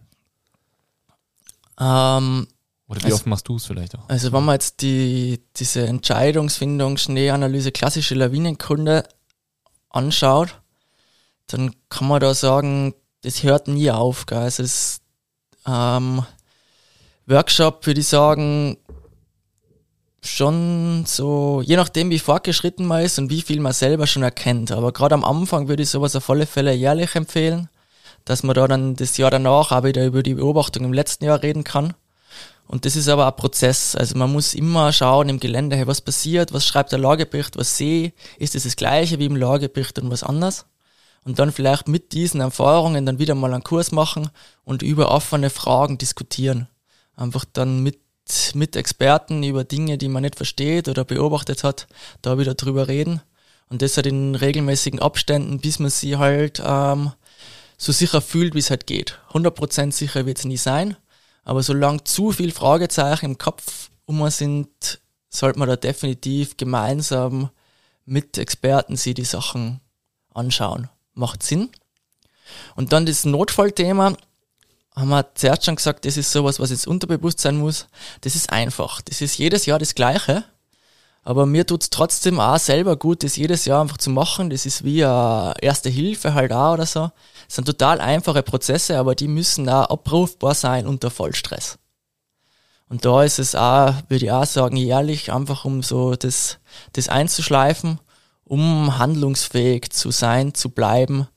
[1.79, 2.47] Ähm,
[2.87, 4.09] Oder wie Also- oft machst du es vielleicht auch?
[4.09, 9.07] Also wenn man jetzt die, diese Entscheidungsfindung, Schneeanalyse, klassische Lawinenkunde
[9.89, 10.59] anschaut,
[11.47, 14.25] dann kann man da sagen, das hört nie auf.
[14.25, 14.39] Gell?
[14.39, 14.99] Also das
[15.65, 16.25] ähm,
[17.27, 18.77] Workshop würde ich sagen,
[20.23, 24.71] schon so, je nachdem wie fortgeschritten man ist und wie viel man selber schon erkennt.
[24.71, 27.69] Aber gerade am Anfang würde ich sowas auf alle Fälle jährlich empfehlen,
[28.25, 31.41] dass man da dann das Jahr danach auch wieder über die Beobachtung im letzten Jahr
[31.41, 31.93] reden kann.
[32.67, 33.95] Und das ist aber ein Prozess.
[33.95, 37.75] Also man muss immer schauen im Gelände, hey, was passiert, was schreibt der Lagebericht, was
[37.75, 40.65] sehe ist es das gleiche wie im Lagebericht und was anders?
[41.23, 44.29] Und dann vielleicht mit diesen Erfahrungen dann wieder mal einen Kurs machen
[44.63, 46.67] und über offene Fragen diskutieren.
[47.15, 47.99] Einfach dann mit,
[48.53, 51.87] mit Experten über Dinge, die man nicht versteht oder beobachtet hat,
[52.21, 53.21] da wieder drüber reden.
[53.69, 57.11] Und das halt in regelmäßigen Abständen, bis man sie halt ähm,
[57.77, 59.19] so sicher fühlt, wie es halt geht.
[59.31, 60.97] 100% sicher wird es nie sein,
[61.43, 64.99] aber solange zu viel Fragezeichen im Kopf um sind,
[65.29, 67.49] sollte man da definitiv gemeinsam
[68.05, 69.79] mit Experten sich die Sachen
[70.33, 70.89] anschauen.
[71.13, 71.69] Macht Sinn.
[72.75, 74.15] Und dann das Notfallthema,
[74.95, 77.87] haben wir zuerst schon gesagt, das ist sowas, was jetzt unterbewusst sein muss.
[78.21, 79.01] Das ist einfach.
[79.01, 80.43] Das ist jedes Jahr das Gleiche.
[81.23, 84.49] Aber mir tut's trotzdem auch selber gut, das jedes Jahr einfach zu machen.
[84.49, 87.11] Das ist wie eine erste Hilfe halt auch oder so.
[87.47, 91.77] Das sind total einfache Prozesse, aber die müssen auch abrufbar sein unter Vollstress.
[92.89, 96.57] Und da ist es auch, würde ich auch sagen, jährlich einfach um so das,
[96.93, 97.99] das einzuschleifen,
[98.43, 101.27] um handlungsfähig zu sein, zu bleiben,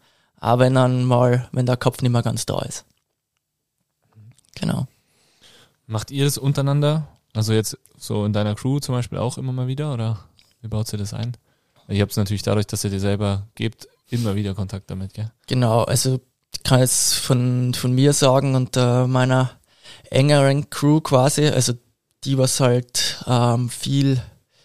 [0.41, 2.85] auch wenn dann mal, wenn der Kopf nicht mehr ganz da ist.
[4.55, 4.87] Genau.
[5.87, 7.09] Macht ihr das untereinander?
[7.35, 10.25] Also jetzt so in deiner Crew zum Beispiel auch immer mal wieder oder
[10.63, 11.37] wie baut ihr das ein?
[11.89, 15.31] Ihr habt es natürlich dadurch, dass ihr dir selber gebt, immer wieder Kontakt damit, gell?
[15.47, 16.21] Genau, also
[16.55, 19.51] ich kann jetzt von, von mir sagen und äh, meiner
[20.11, 21.75] engeren Crew quasi, also
[22.25, 24.21] die, was halt ähm, viel,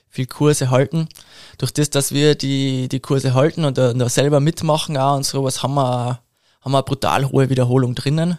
[0.07, 1.09] viel Kurse halten.
[1.57, 5.25] Durch das, dass wir die, die Kurse halten und da, da selber mitmachen auch und
[5.25, 6.21] sowas, haben wir,
[6.61, 8.37] haben wir eine brutal hohe Wiederholung drinnen.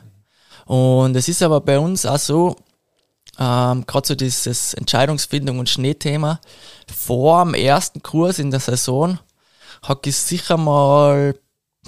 [0.71, 2.55] Und es ist aber bei uns auch so,
[3.41, 6.39] ähm, gerade so dieses Entscheidungsfindung und Schneethema,
[6.87, 9.19] vor dem ersten Kurs in der Saison
[9.83, 11.35] hat ich sicher mal,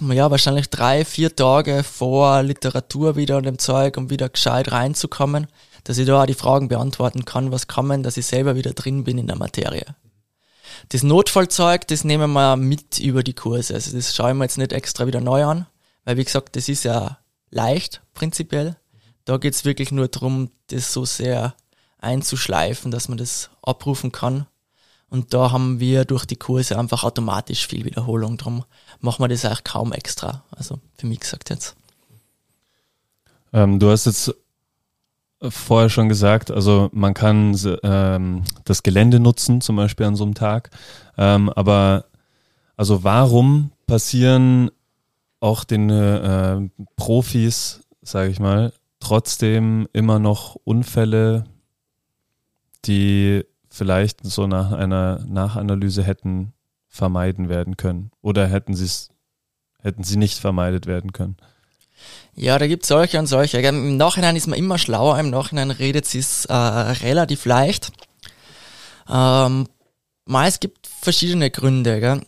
[0.00, 5.46] ja, wahrscheinlich drei, vier Tage vor Literatur wieder und dem Zeug, um wieder gescheit reinzukommen,
[5.84, 9.04] dass ich da auch die Fragen beantworten kann, was kommen, dass ich selber wieder drin
[9.04, 9.94] bin in der Materie.
[10.88, 13.74] Das Notfallzeug, das nehmen wir mit über die Kurse.
[13.74, 15.66] Also das schaue ich mir jetzt nicht extra wieder neu an,
[16.04, 17.21] weil wie gesagt, das ist ja
[17.52, 18.76] leicht prinzipiell.
[19.24, 21.54] Da geht's wirklich nur darum, das so sehr
[21.98, 24.46] einzuschleifen, dass man das abrufen kann.
[25.08, 28.38] Und da haben wir durch die Kurse einfach automatisch viel Wiederholung.
[28.38, 28.64] Drum
[29.00, 30.42] machen wir das eigentlich kaum extra.
[30.50, 31.76] Also für mich gesagt jetzt.
[33.52, 34.34] Ähm, du hast jetzt
[35.46, 40.34] vorher schon gesagt, also man kann ähm, das Gelände nutzen, zum Beispiel an so einem
[40.34, 40.70] Tag.
[41.18, 42.06] Ähm, aber
[42.76, 44.70] also warum passieren
[45.42, 46.60] auch den äh,
[46.96, 51.44] Profis, sage ich mal, trotzdem immer noch Unfälle,
[52.84, 56.52] die vielleicht so nach einer Nachanalyse hätten
[56.88, 59.08] vermeiden werden können oder hätten sie es
[59.80, 61.36] hätten sie nicht vermeidet werden können.
[62.36, 63.58] Ja, da gibt's solche und solche.
[63.58, 67.90] Im Nachhinein ist man immer schlauer, im Nachhinein redet sie es äh, relativ leicht.
[69.08, 69.66] Ähm,
[70.24, 71.98] mal, es gibt verschiedene Gründe.
[71.98, 72.20] Gell?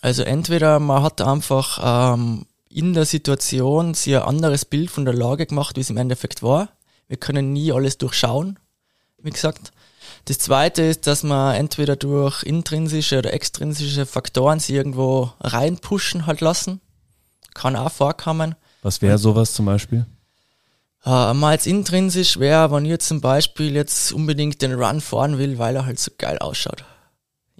[0.00, 5.14] Also entweder man hat einfach ähm, in der Situation sich ein anderes Bild von der
[5.14, 6.70] Lage gemacht, wie es im Endeffekt war.
[7.06, 8.58] Wir können nie alles durchschauen,
[9.18, 9.70] wie gesagt.
[10.24, 16.40] Das zweite ist, dass man entweder durch intrinsische oder extrinsische Faktoren sie irgendwo reinpushen halt
[16.40, 16.80] lassen.
[17.54, 18.56] Kann auch vorkommen.
[18.82, 20.04] Was wäre sowas zum Beispiel?
[21.04, 25.58] Äh, mal jetzt intrinsisch wäre, wenn ich zum Beispiel jetzt unbedingt den Run fahren will,
[25.58, 26.84] weil er halt so geil ausschaut.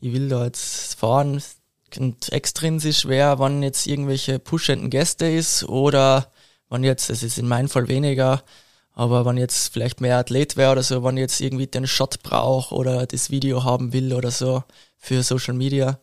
[0.01, 1.41] Ich will da jetzt fahren
[1.99, 6.31] und extrinsisch wäre, wenn jetzt irgendwelche pushenden Gäste ist oder
[6.71, 8.43] wenn jetzt, es ist in meinem Fall weniger,
[8.93, 12.75] aber wenn jetzt vielleicht mehr Athlet wäre oder so, wenn jetzt irgendwie den Shot brauche
[12.75, 14.65] oder das Video haben will oder so
[14.97, 15.99] für Social Media,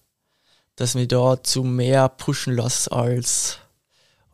[0.75, 3.59] dass mich da zu mehr pushen lasse als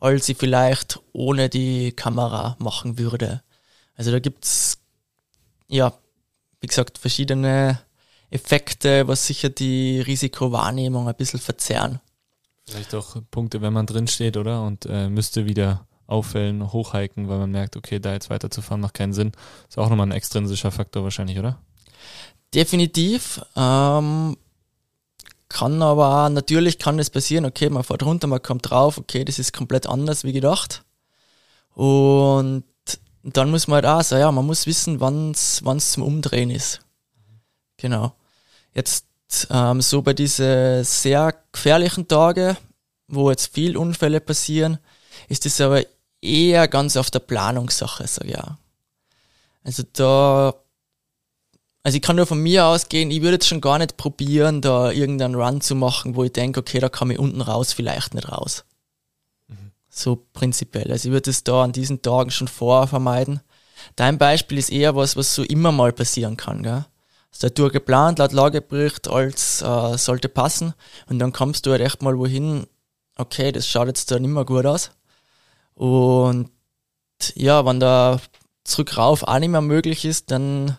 [0.00, 3.42] als ich vielleicht ohne die Kamera machen würde.
[3.96, 4.78] Also da gibt's
[5.68, 5.92] ja,
[6.60, 7.80] wie gesagt, verschiedene
[8.30, 12.00] Effekte, was sicher die Risikowahrnehmung ein bisschen verzerren.
[12.66, 14.62] Vielleicht auch Punkte, wenn man drin steht, oder?
[14.62, 19.12] Und äh, müsste wieder auffällen, hochhiken, weil man merkt, okay, da jetzt weiterzufahren macht keinen
[19.12, 19.32] Sinn.
[19.68, 21.58] Ist auch nochmal ein extrinsischer Faktor wahrscheinlich, oder?
[22.54, 23.40] Definitiv.
[23.56, 24.36] Ähm,
[25.48, 29.38] kann aber natürlich kann es passieren, okay, man fährt runter, man kommt drauf, okay, das
[29.38, 30.84] ist komplett anders wie gedacht.
[31.74, 32.64] Und
[33.22, 36.80] dann muss man halt auch sagen, ja, man muss wissen, wann es zum Umdrehen ist.
[37.76, 38.12] Genau.
[38.78, 39.08] Jetzt
[39.50, 42.56] ähm, so bei diesen sehr gefährlichen Tagen,
[43.08, 44.78] wo jetzt viel Unfälle passieren,
[45.28, 45.82] ist das aber
[46.22, 48.56] eher ganz auf der Planungssache, sag ich ja.
[49.64, 50.54] Also da,
[51.82, 54.92] also ich kann nur von mir ausgehen, ich würde jetzt schon gar nicht probieren, da
[54.92, 58.30] irgendeinen Run zu machen, wo ich denke, okay, da kann ich unten raus vielleicht nicht
[58.30, 58.64] raus.
[59.48, 59.72] Mhm.
[59.88, 60.92] So prinzipiell.
[60.92, 63.40] Also ich würde es da an diesen Tagen schon vorher vermeiden.
[63.96, 66.84] Dein Beispiel ist eher was, was so immer mal passieren kann, gell?
[67.30, 70.74] Ist der Tour geplant, laut Lagebericht, als äh, sollte passen.
[71.08, 72.66] Und dann kommst du halt echt mal wohin,
[73.16, 74.90] okay, das schaut jetzt da nicht mehr gut aus.
[75.74, 76.50] Und
[77.34, 78.20] ja, wenn da
[78.64, 80.76] zurück rauf auch nicht mehr möglich ist, dann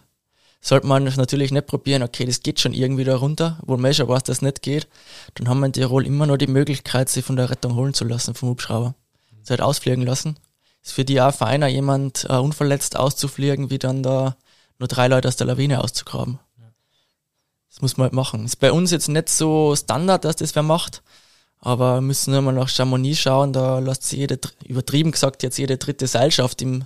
[0.62, 4.08] sollte man natürlich nicht probieren, okay, das geht schon irgendwie da runter, wo man schon
[4.08, 4.88] weiß, dass das nicht geht.
[5.36, 8.04] Dann haben wir in Tirol immer noch die Möglichkeit, sich von der Rettung holen zu
[8.04, 8.96] lassen vom Hubschrauber.
[9.44, 10.38] Sie halt ausfliegen lassen.
[10.84, 14.36] Ist für die auch feiner, jemand äh, unverletzt auszufliegen, wie dann da
[14.80, 16.40] nur drei Leute aus der Lawine auszugraben.
[17.70, 18.46] Das muss man halt machen.
[18.46, 21.04] Ist bei uns jetzt nicht so Standard, dass das wer macht.
[21.62, 25.78] Aber wir müssen immer nach Chamonix schauen, da lässt sich jede, übertrieben gesagt, jetzt jede
[25.78, 26.86] dritte Seilschaft im,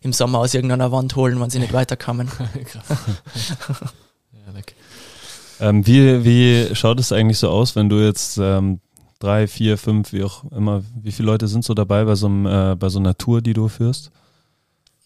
[0.00, 2.30] im Sommer aus irgendeiner Wand holen, wenn sie nicht weiterkommen.
[5.60, 8.80] ähm, wie, wie schaut es eigentlich so aus, wenn du jetzt ähm,
[9.18, 12.46] drei, vier, fünf, wie auch immer, wie viele Leute sind so dabei bei so, einem,
[12.46, 14.10] äh, bei so einer Tour, die du führst?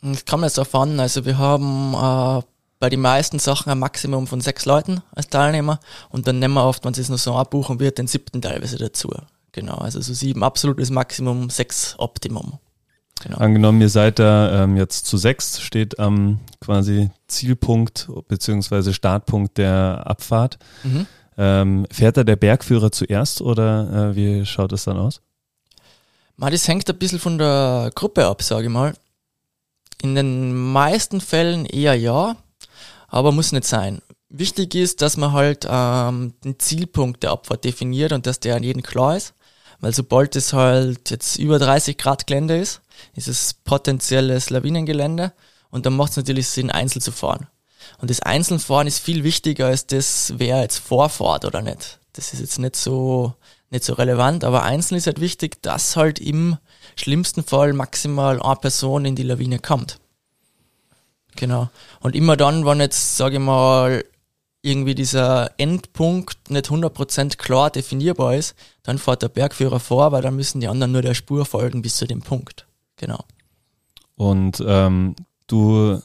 [0.00, 1.00] Kann man jetzt erfahren.
[1.00, 2.42] Also wir haben äh,
[2.78, 5.80] bei den meisten Sachen ein Maximum von sechs Leuten als Teilnehmer
[6.10, 9.12] und dann nehmen wir oft, wenn es noch so abbuchen wird, den siebten teilweise dazu.
[9.52, 12.58] Genau, also so sieben absolutes Maximum, sechs Optimum.
[13.22, 13.38] Genau.
[13.38, 20.04] Angenommen, ihr seid da ähm, jetzt zu sechs, steht am quasi Zielpunkt beziehungsweise Startpunkt der
[20.06, 20.58] Abfahrt.
[20.84, 21.06] Mhm.
[21.36, 25.20] Ähm, fährt da der Bergführer zuerst oder äh, wie schaut es dann aus?
[26.36, 28.94] Das hängt ein bisschen von der Gruppe ab, sage ich mal.
[30.02, 32.36] In den meisten Fällen eher ja
[33.08, 34.02] aber muss nicht sein.
[34.28, 38.62] Wichtig ist, dass man halt ähm, den Zielpunkt der Abfahrt definiert und dass der an
[38.62, 39.34] jeden klar ist.
[39.80, 42.82] Weil sobald es halt jetzt über 30 Grad Gelände ist,
[43.14, 45.32] ist es potenzielles Lawinengelände
[45.70, 47.46] und dann macht es natürlich Sinn, einzeln zu fahren.
[47.98, 52.00] Und das Einzelfahren ist viel wichtiger als das, wer jetzt vorfahrt oder nicht.
[52.12, 53.34] Das ist jetzt nicht so,
[53.70, 56.58] nicht so relevant, aber einzeln ist halt wichtig, dass halt im
[56.98, 59.98] schlimmsten Fall maximal eine Person in die Lawine kommt.
[61.36, 61.68] Genau.
[62.00, 64.04] Und immer dann, wenn jetzt, sage ich mal,
[64.62, 70.36] irgendwie dieser Endpunkt nicht 100% klar definierbar ist, dann fährt der Bergführer vor, weil dann
[70.36, 72.66] müssen die anderen nur der Spur folgen bis zu dem Punkt.
[72.96, 73.24] Genau.
[74.16, 75.14] Und ähm,
[75.46, 76.02] du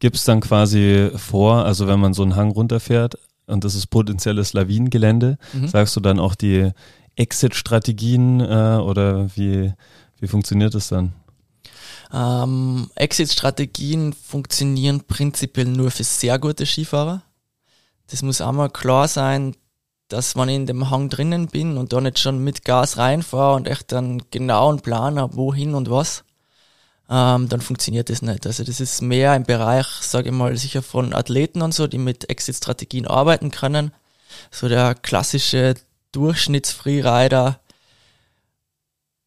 [0.00, 3.14] gibst dann quasi vor, also wenn man so einen Hang runterfährt
[3.46, 5.68] und das ist potenzielles Lawinengelände, mhm.
[5.68, 6.72] sagst du dann auch die
[7.14, 9.72] Exit-Strategien äh, oder wie,
[10.20, 11.12] wie funktioniert das dann?
[12.12, 17.22] Ähm, Exit-Strategien funktionieren prinzipiell nur für sehr gute Skifahrer.
[18.08, 19.56] Das muss einmal klar sein,
[20.08, 23.56] dass wenn ich in dem Hang drinnen bin und da nicht schon mit Gas reinfahre
[23.56, 26.22] und echt einen genauen Plan habe, wohin und was,
[27.10, 28.46] ähm, dann funktioniert das nicht.
[28.46, 31.98] Also das ist mehr im Bereich, sage ich mal, sicher von Athleten und so, die
[31.98, 33.92] mit Exit-Strategien arbeiten können.
[34.50, 35.74] So der klassische
[36.12, 37.60] Durchschnitts-Freerider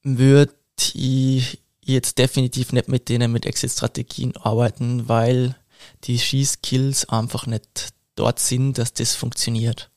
[0.04, 0.54] würde
[0.96, 5.56] ich jetzt definitiv nicht mit denen mit Exit-Strategien arbeiten, weil
[6.04, 9.90] die Schießskills einfach nicht dort sind, dass das funktioniert.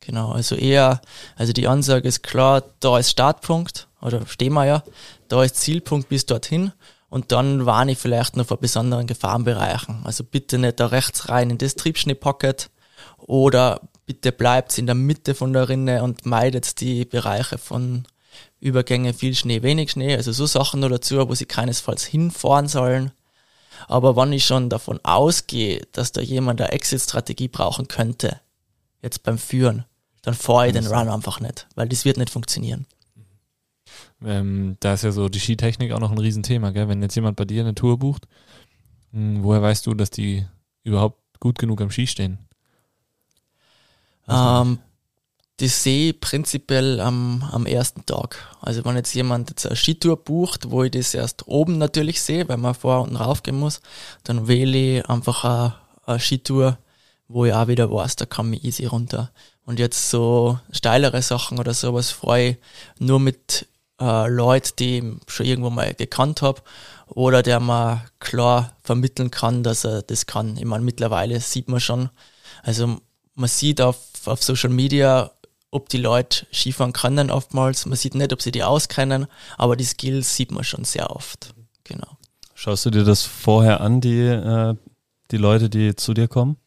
[0.00, 1.00] Genau, also eher,
[1.36, 4.82] also die Ansage ist klar, da ist Startpunkt, oder stehen wir ja,
[5.28, 6.72] da ist Zielpunkt bis dorthin
[7.08, 10.00] und dann warne ich vielleicht noch vor besonderen Gefahrenbereichen.
[10.04, 12.70] Also bitte nicht da rechts rein in das Triebschnee-Pocket
[13.18, 18.04] oder bitte bleibt in der Mitte von der Rinne und meidet die Bereiche von
[18.62, 23.10] Übergänge, viel Schnee, wenig Schnee, also so Sachen noch dazu, wo sie keinesfalls hinfahren sollen.
[23.88, 28.40] Aber wenn ich schon davon ausgehe, dass da jemand eine Exit-Strategie brauchen könnte,
[29.02, 29.84] jetzt beim Führen,
[30.22, 32.86] dann fahre ich den Run einfach nicht, weil das wird nicht funktionieren.
[34.24, 36.86] Ähm, da ist ja so die Skitechnik auch noch ein Riesenthema, gell?
[36.86, 38.28] Wenn jetzt jemand bei dir eine Tour bucht,
[39.12, 40.46] hm, woher weißt du, dass die
[40.84, 42.38] überhaupt gut genug am Ski stehen?
[44.28, 44.78] Ähm,
[45.58, 48.36] das sehe ich prinzipiell am, am ersten Tag.
[48.60, 52.48] Also wenn jetzt jemand jetzt eine Skitour bucht, wo ich das erst oben natürlich sehe,
[52.48, 53.80] weil man vor und rauf gehen muss,
[54.24, 55.74] dann wähle ich einfach eine,
[56.06, 56.78] eine Skitour,
[57.28, 59.30] wo ich auch wieder weiß, da kann mich easy runter.
[59.64, 62.56] Und jetzt so steilere Sachen oder sowas freue ich
[62.98, 63.66] nur mit
[64.00, 66.62] äh, Leuten, die ich schon irgendwo mal gekannt habe
[67.06, 70.56] oder der man klar vermitteln kann, dass er das kann.
[70.56, 72.10] Ich meine, mittlerweile sieht man schon,
[72.62, 72.98] also
[73.34, 75.30] man sieht auf, auf Social Media,
[75.72, 77.86] ob die Leute Skifahren können oftmals.
[77.86, 79.26] Man sieht nicht, ob sie die auskennen,
[79.58, 81.54] aber die Skills sieht man schon sehr oft.
[81.82, 82.18] Genau.
[82.54, 84.76] Schaust du dir das vorher an, die, äh,
[85.32, 86.58] die Leute, die zu dir kommen?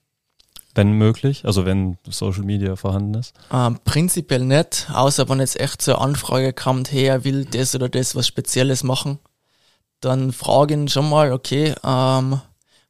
[0.74, 3.34] Wenn möglich, also wenn Social Media vorhanden ist?
[3.54, 7.88] Ähm, prinzipiell nicht, außer wenn jetzt echt eine Anfrage kommt, hey, er will das oder
[7.88, 9.20] das was Spezielles machen,
[10.02, 12.42] dann fragen schon mal, okay, ähm,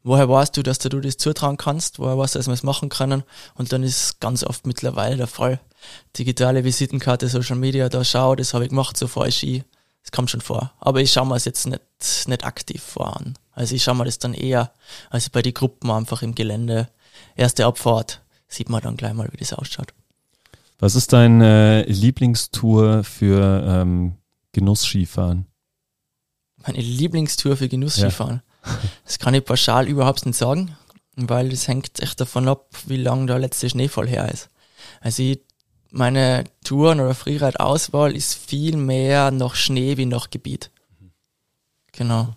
[0.01, 2.89] woher weißt du, dass du das zutrauen kannst, woher weißt du, dass wir es machen
[2.89, 5.59] können und dann ist ganz oft mittlerweile der Fall.
[6.17, 9.63] Digitale Visitenkarte, Social Media, da schau, das habe ich gemacht, so fahre ich Ski.
[10.03, 10.71] Das kommt schon vor.
[10.79, 11.81] Aber ich schaue mir es jetzt nicht,
[12.27, 13.33] nicht aktiv vor an.
[13.53, 14.71] Also ich schaue mir das dann eher,
[15.09, 16.89] also bei den Gruppen einfach im Gelände,
[17.35, 19.93] erste Abfahrt, sieht man dann gleich mal, wie das ausschaut.
[20.77, 24.15] Was ist deine Lieblingstour für ähm,
[24.51, 25.45] Genuss-Skifahren?
[26.57, 28.35] Meine Lieblingstour für Genuss-Skifahren?
[28.35, 28.41] Ja.
[29.05, 30.75] Das kann ich pauschal überhaupt nicht sagen,
[31.15, 34.49] weil das hängt echt davon ab, wie lang der letzte Schneefall her ist.
[35.01, 35.41] Also ich,
[35.95, 40.69] meine Touren- oder Freeride-Auswahl ist viel mehr nach Schnee wie nach Gebiet.
[41.93, 42.35] Genau.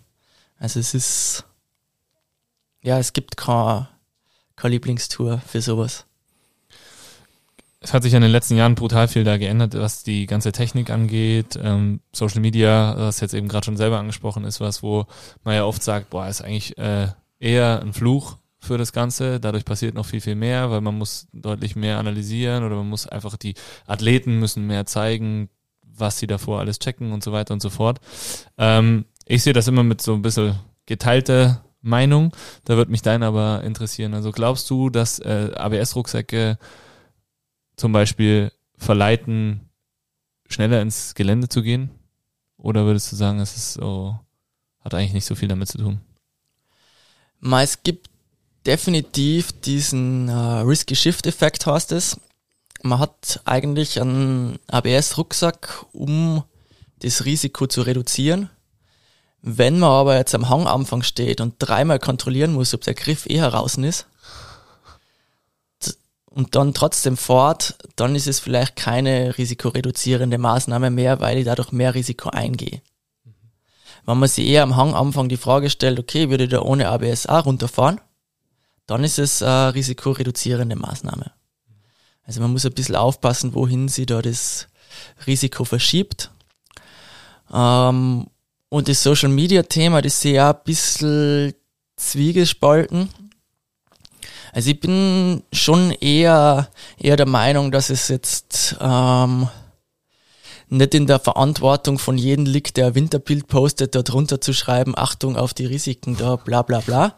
[0.57, 1.45] Also es ist,
[2.81, 3.89] ja, es gibt keine,
[4.55, 6.05] keine Lieblingstour für sowas.
[7.81, 10.89] Es hat sich in den letzten Jahren brutal viel da geändert, was die ganze Technik
[10.89, 11.59] angeht.
[11.61, 15.05] Ähm, Social Media, was jetzt eben gerade schon selber angesprochen ist, was, wo
[15.43, 17.07] man ja oft sagt, boah, ist eigentlich äh,
[17.39, 19.39] eher ein Fluch für das Ganze.
[19.39, 23.07] Dadurch passiert noch viel, viel mehr, weil man muss deutlich mehr analysieren oder man muss
[23.07, 23.55] einfach die
[23.87, 25.49] Athleten müssen mehr zeigen,
[25.81, 27.99] was sie davor alles checken und so weiter und so fort.
[28.57, 30.55] Ähm, ich sehe das immer mit so ein bisschen
[30.85, 32.31] geteilte Meinung.
[32.65, 34.13] Da wird mich dein aber interessieren.
[34.13, 36.57] Also glaubst du, dass äh, ABS-Rucksäcke
[37.75, 39.69] zum Beispiel verleiten,
[40.47, 41.91] schneller ins Gelände zu gehen?
[42.57, 44.19] Oder würdest du sagen, es ist so,
[44.81, 46.01] hat eigentlich nicht so viel damit zu tun?
[47.41, 48.08] Es gibt
[48.65, 52.19] definitiv diesen äh, Risky Shift Effekt, heißt es.
[52.81, 56.43] Man hat eigentlich einen ABS-Rucksack, um
[56.99, 58.49] das Risiko zu reduzieren.
[59.41, 63.39] Wenn man aber jetzt am Hanganfang steht und dreimal kontrollieren muss, ob der Griff eh
[63.39, 64.05] heraus ist,
[66.29, 71.71] und dann trotzdem fort, dann ist es vielleicht keine risikoreduzierende Maßnahme mehr, weil ich dadurch
[71.71, 72.81] mehr Risiko eingehe.
[73.25, 73.33] Mhm.
[74.05, 77.25] Wenn man sich eher am Hanganfang die Frage stellt, okay, würde ich da ohne ABS
[77.25, 77.99] auch runterfahren,
[78.89, 81.31] dann ist es eine risikoreduzierende Maßnahme.
[82.23, 84.67] Also man muss ein bisschen aufpassen, wohin sie da das
[85.27, 86.31] Risiko verschiebt.
[87.53, 88.27] Ähm,
[88.69, 91.53] und das Social Media Thema, das sehe ich auch ein bisschen
[91.97, 93.09] zwiegespalten.
[94.53, 99.47] Also ich bin schon eher, eher der Meinung, dass es jetzt ähm,
[100.67, 105.35] nicht in der Verantwortung von jedem liegt, der Winterbild postet, da drunter zu schreiben, Achtung
[105.35, 107.15] auf die Risiken, da bla bla bla.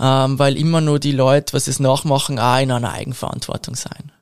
[0.00, 4.12] Ähm, weil immer nur die Leute, was es nachmachen, auch in einer Eigenverantwortung sein.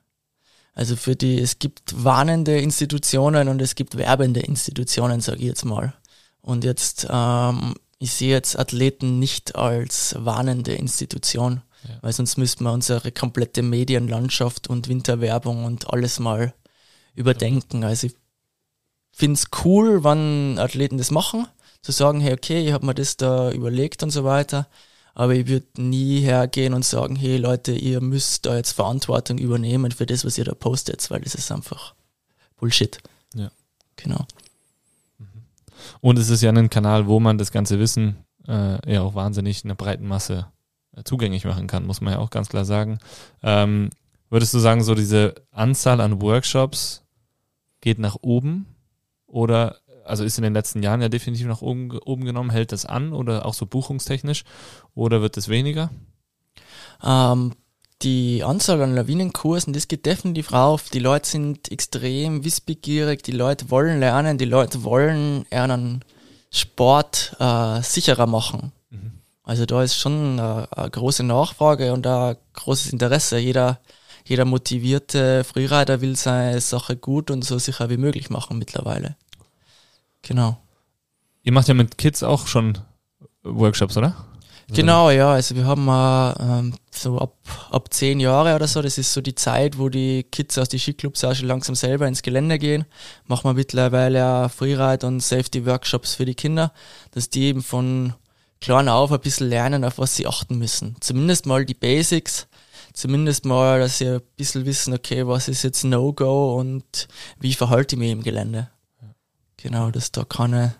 [0.73, 5.65] Also für die, es gibt warnende Institutionen und es gibt werbende Institutionen, sage ich jetzt
[5.65, 5.93] mal.
[6.41, 11.61] Und jetzt, ähm, ich sehe jetzt Athleten nicht als warnende Institution.
[11.87, 11.97] Ja.
[12.01, 16.53] Weil sonst müssten wir unsere komplette Medienlandschaft und Winterwerbung und alles mal
[17.15, 17.83] überdenken.
[17.83, 18.15] Also ich
[19.11, 21.47] finde es cool, wann Athleten das machen,
[21.81, 24.67] zu sagen, hey, okay, ich habe mir das da überlegt und so weiter.
[25.19, 29.91] Aber ich würde nie hergehen und sagen, hey Leute, ihr müsst da jetzt Verantwortung übernehmen
[29.91, 31.93] für das, was ihr da postet, weil das ist einfach
[32.55, 32.99] Bullshit.
[33.35, 33.51] Ja.
[33.97, 34.25] Genau.
[35.17, 35.27] Mhm.
[35.99, 38.15] Und es ist ja ein Kanal, wo man das ganze Wissen
[38.47, 40.47] äh, ja auch wahnsinnig in einer breiten Masse
[41.03, 42.99] zugänglich machen kann, muss man ja auch ganz klar sagen.
[43.43, 43.89] Ähm,
[44.29, 47.03] würdest du sagen, so diese Anzahl an Workshops
[47.81, 48.67] geht nach oben
[49.27, 52.85] oder also ist in den letzten Jahren ja definitiv nach oben, oben genommen, hält das
[52.85, 54.43] an oder auch so buchungstechnisch
[54.95, 55.89] oder wird es weniger?
[57.03, 57.53] Ähm,
[58.01, 60.89] die Anzahl an Lawinenkursen, das geht definitiv rauf.
[60.89, 66.05] Die Leute sind extrem wissbegierig, die Leute wollen lernen, die Leute wollen einen
[66.49, 68.71] Sport äh, sicherer machen.
[68.89, 69.11] Mhm.
[69.43, 73.37] Also da ist schon eine, eine große Nachfrage und ein großes Interesse.
[73.37, 73.79] Jeder,
[74.25, 79.17] jeder motivierte Freerider will seine Sache gut und so sicher wie möglich machen mittlerweile.
[80.21, 80.57] Genau.
[81.43, 82.77] Ihr macht ja mit Kids auch schon
[83.43, 84.25] Workshops, oder?
[84.71, 85.31] Genau, ja.
[85.31, 87.35] Also wir haben äh, so ab,
[87.71, 90.79] ab zehn Jahre oder so, das ist so die Zeit, wo die Kids aus den
[90.79, 92.85] Skiclubs auch schon langsam selber ins Gelände gehen.
[93.25, 96.71] Machen wir mittlerweile auch Freeride und Safety Workshops für die Kinder,
[97.11, 98.13] dass die eben von
[98.61, 100.95] klein auf ein bisschen lernen, auf was sie achten müssen.
[100.99, 102.47] Zumindest mal die Basics,
[102.93, 107.07] zumindest mal, dass sie ein bisschen wissen, okay, was ist jetzt No-Go und
[107.39, 108.69] wie verhalte ich mich im Gelände.
[109.61, 110.75] Genau, dass da keine,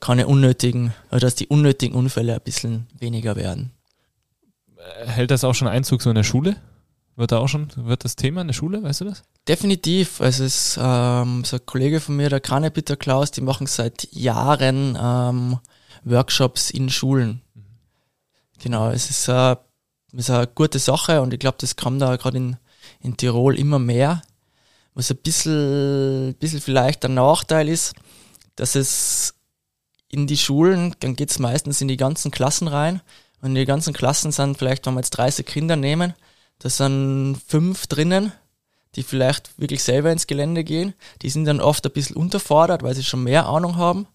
[0.00, 3.72] keine unnötigen, oder dass die unnötigen Unfälle ein bisschen weniger werden.
[5.04, 6.56] Hält das auch schon Einzug so in der Schule?
[7.16, 9.24] Wird da auch schon, wird das Thema in der Schule, weißt du das?
[9.48, 10.20] Definitiv.
[10.20, 14.12] Also es ist ähm, so ein Kollege von mir, der Kranebitter Klaus, die machen seit
[14.12, 15.58] Jahren ähm,
[16.04, 17.42] Workshops in Schulen.
[18.60, 19.56] Genau, es ist, äh,
[20.12, 22.56] ist eine gute Sache und ich glaube, das kam da gerade in,
[23.00, 24.22] in Tirol immer mehr.
[24.98, 27.94] Was ein bisschen, bisschen vielleicht ein Nachteil ist,
[28.56, 29.34] dass es
[30.08, 33.00] in die Schulen, dann geht es meistens in die ganzen Klassen rein.
[33.40, 36.14] Und die ganzen Klassen sind vielleicht, wenn wir jetzt 30 Kinder nehmen,
[36.58, 38.32] da sind fünf drinnen,
[38.96, 40.94] die vielleicht wirklich selber ins Gelände gehen.
[41.22, 44.08] Die sind dann oft ein bisschen unterfordert, weil sie schon mehr Ahnung haben.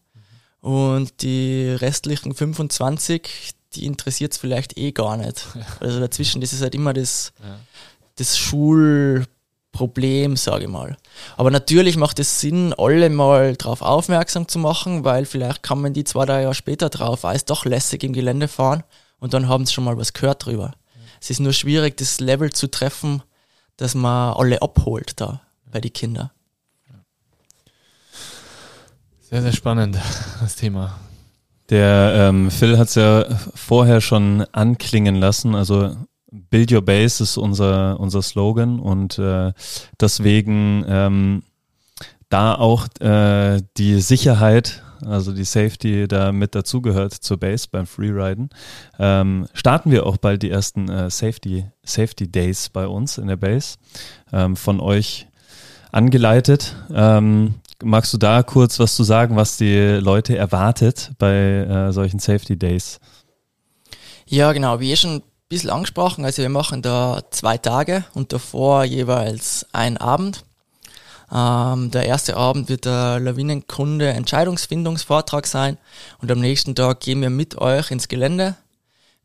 [0.60, 5.46] Und die restlichen 25, die interessiert es vielleicht eh gar nicht.
[5.80, 7.58] Also dazwischen, das ist halt immer das, Ja.
[8.18, 8.38] das
[9.84, 10.98] Schulproblem, sage ich mal.
[11.38, 15.94] Aber natürlich macht es Sinn, alle mal darauf aufmerksam zu machen, weil vielleicht kann man
[15.94, 18.84] die zwei, drei Jahre später drauf, ist doch lässig im Gelände fahren
[19.20, 20.74] und dann haben sie schon mal was gehört drüber.
[21.22, 23.24] Es ist nur schwierig, das Level zu treffen,
[23.78, 26.30] dass man alle abholt da bei den Kindern.
[29.22, 29.98] Sehr, sehr spannend,
[30.42, 31.00] das Thema.
[31.70, 33.26] Der ähm, Phil hat es ja
[33.56, 35.56] vorher schon anklingen lassen.
[35.56, 35.96] Also
[36.34, 39.54] Build Your Base ist unser, unser Slogan und äh,
[40.00, 41.44] deswegen ähm,
[42.30, 48.50] da auch äh, die Sicherheit, also die Safety da mit dazugehört zur Base beim Freeriden,
[48.98, 53.38] ähm, starten wir auch bald die ersten äh, Safety, Safety Days bei uns in der
[53.38, 53.76] Base
[54.32, 55.28] ähm, von euch
[55.92, 56.76] angeleitet.
[56.92, 62.18] Ähm, magst du da kurz was zu sagen, was die Leute erwartet bei äh, solchen
[62.18, 63.00] Safety Days?
[64.26, 65.22] Ja, genau, wie eh schon
[65.54, 70.46] bisschen angesprochen, also wir machen da zwei Tage und davor jeweils ein Abend.
[71.32, 75.78] Ähm, der erste Abend wird der Lawinenkunde Entscheidungsfindungsvortrag sein
[76.24, 78.56] und am nächsten Tag gehen wir mit euch ins Gelände.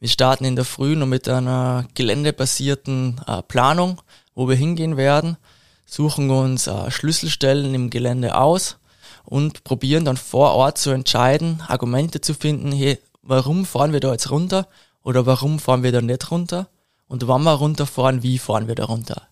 [0.00, 4.02] Wir starten in der Früh noch mit einer geländebasierten äh, Planung,
[4.34, 5.38] wo wir hingehen werden,
[5.86, 8.76] suchen uns äh, Schlüsselstellen im Gelände aus
[9.24, 14.12] und probieren dann vor Ort zu entscheiden, Argumente zu finden, hey, warum fahren wir da
[14.12, 14.68] jetzt runter
[15.08, 16.68] oder warum fahren wir da nicht runter
[17.06, 19.22] und wann wir runterfahren, wie fahren wir da runter.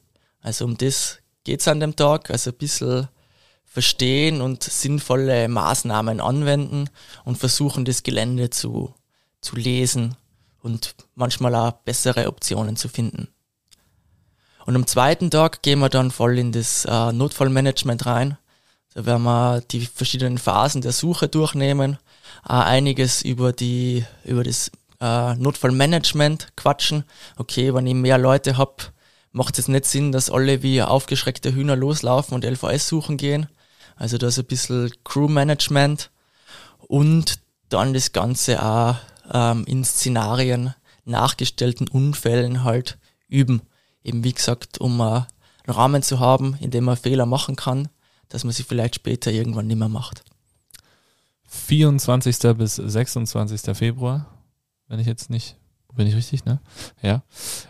[0.41, 3.09] Also um das geht's an dem Tag, also ein bisschen
[3.67, 6.89] verstehen und sinnvolle Maßnahmen anwenden
[7.27, 8.95] und versuchen das Gelände zu,
[9.43, 10.17] zu lesen
[10.63, 13.29] und manchmal auch bessere Optionen zu finden.
[14.65, 18.39] Und am zweiten Tag gehen wir dann voll in das äh, Notfallmanagement rein.
[18.95, 21.99] Da werden wir die verschiedenen Phasen der Suche durchnehmen,
[22.49, 24.71] äh, einiges über die über das
[25.01, 27.05] äh, Notfallmanagement quatschen.
[27.37, 28.93] Okay, wenn ich mehr Leute hab,
[29.33, 33.49] macht es nicht Sinn, dass alle wie aufgeschreckte Hühner loslaufen und LVS suchen gehen.
[33.97, 36.11] Also da ist ein bisschen Crewmanagement
[36.79, 38.97] und dann das Ganze auch
[39.33, 40.75] ähm, in Szenarien
[41.05, 43.63] nachgestellten Unfällen halt üben.
[44.05, 45.27] Eben wie gesagt, um äh, einen
[45.67, 47.89] Rahmen zu haben, in dem man Fehler machen kann,
[48.29, 50.23] dass man sie vielleicht später irgendwann nicht mehr macht.
[51.49, 52.39] 24.
[52.57, 53.77] bis 26.
[53.77, 54.27] Februar,
[54.89, 55.57] wenn ich jetzt nicht,
[55.95, 56.61] bin ich richtig, ne?
[57.03, 57.23] Ja.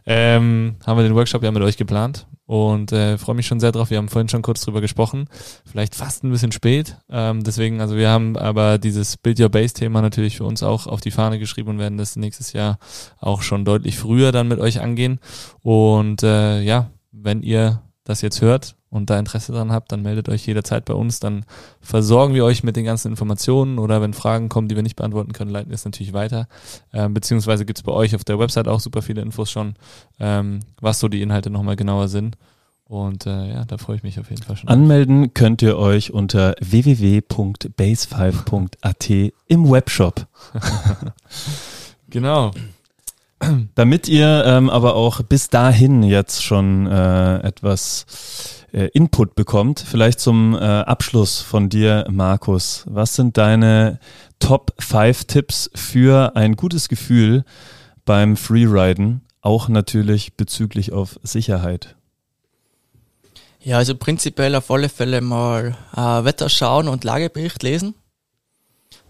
[0.04, 3.72] Ähm, haben wir den Workshop ja mit euch geplant und äh, freue mich schon sehr
[3.72, 3.90] drauf.
[3.90, 5.28] Wir haben vorhin schon kurz drüber gesprochen,
[5.64, 6.96] vielleicht fast ein bisschen spät.
[7.08, 10.86] Ähm, deswegen, also wir haben aber dieses Build Your Base Thema natürlich für uns auch
[10.86, 12.78] auf die Fahne geschrieben und werden das nächstes Jahr
[13.18, 15.20] auch schon deutlich früher dann mit euch angehen.
[15.62, 20.28] Und äh, ja, wenn ihr das jetzt hört und da Interesse dran habt, dann meldet
[20.28, 21.20] euch jederzeit bei uns.
[21.20, 21.44] Dann
[21.80, 25.32] versorgen wir euch mit den ganzen Informationen oder wenn Fragen kommen, die wir nicht beantworten
[25.32, 26.49] können, leiten wir es natürlich weiter.
[26.92, 29.74] Ähm, beziehungsweise gibt es bei euch auf der Website auch super viele Infos schon,
[30.18, 32.36] ähm, was so die Inhalte nochmal genauer sind.
[32.88, 34.68] Und äh, ja, da freue ich mich auf jeden Fall schon.
[34.68, 40.28] Anmelden könnt ihr euch unter www.base5.at im Webshop.
[42.09, 42.53] genau.
[43.74, 48.07] Damit ihr ähm, aber auch bis dahin jetzt schon äh, etwas
[48.72, 52.84] äh, Input bekommt, vielleicht zum äh, Abschluss von dir, Markus.
[52.86, 53.98] Was sind deine
[54.38, 57.44] Top 5 Tipps für ein gutes Gefühl
[58.04, 61.96] beim Freeriden, auch natürlich bezüglich auf Sicherheit?
[63.60, 67.94] Ja, also prinzipiell auf alle Fälle mal äh, Wetter schauen und Lagebericht lesen,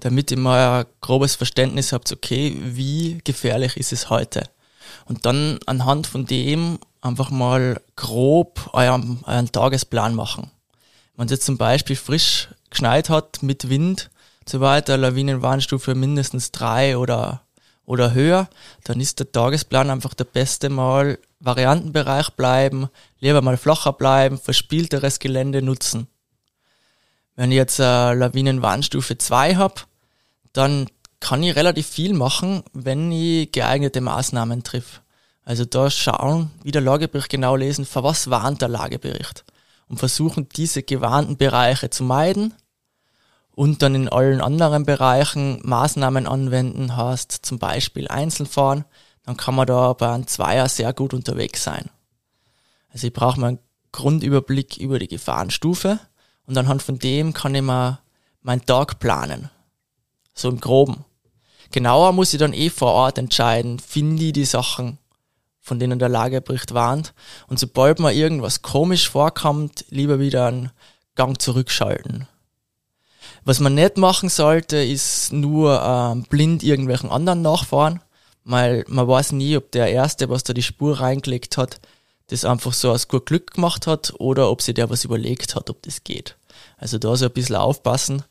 [0.01, 4.45] damit ihr mal ein grobes Verständnis habt, okay, wie gefährlich ist es heute?
[5.05, 10.51] Und dann anhand von dem einfach mal grob euren, euren Tagesplan machen.
[11.17, 14.11] Wenn es jetzt zum Beispiel frisch geschneit hat mit Wind
[14.49, 17.43] so weiter, Lawinenwarnstufe mindestens drei oder,
[17.85, 18.49] oder höher,
[18.85, 22.89] dann ist der Tagesplan einfach der beste mal Variantenbereich bleiben,
[23.21, 26.07] lieber mal flacher bleiben, verspielteres Gelände nutzen.
[27.35, 29.87] Wenn ich jetzt äh, Lawinenwarnstufe 2 hab,
[30.53, 30.87] dann
[31.21, 35.03] kann ich relativ viel machen, wenn ich geeignete Maßnahmen triff.
[35.45, 39.45] Also da schauen, wie der Lagebericht genau lesen, für was warnt der Lagebericht
[39.89, 42.55] und versuchen diese gewarnten Bereiche zu meiden
[43.53, 48.85] und dann in allen anderen Bereichen Maßnahmen anwenden hast, zum Beispiel Einzelfahren,
[49.25, 51.91] dann kann man da bei einem Zweier sehr gut unterwegs sein.
[52.93, 53.59] Also ich brauche mal einen
[53.93, 55.99] Grundüberblick über die Gefahrenstufe
[56.47, 58.01] und anhand von dem kann ich mal
[58.43, 59.51] meinen Tag planen.
[60.37, 61.05] So im Groben.
[61.73, 64.99] Genauer muss ich dann eh vor Ort entscheiden, finde ich die Sachen,
[65.61, 67.13] von denen der Lagebericht warnt.
[67.49, 70.71] Und sobald mir irgendwas komisch vorkommt, lieber wieder einen
[71.17, 72.29] Gang zurückschalten.
[73.45, 78.01] Was man nicht machen sollte, ist nur ähm, blind irgendwelchen anderen nachfahren,
[78.45, 81.81] weil man weiß nie, ob der Erste, was da die Spur reingelegt hat,
[82.29, 85.71] das einfach so aus gut Glück gemacht hat oder ob sich der was überlegt hat,
[85.71, 86.37] ob das geht.
[86.77, 88.25] Also da so ein bisschen aufpassen,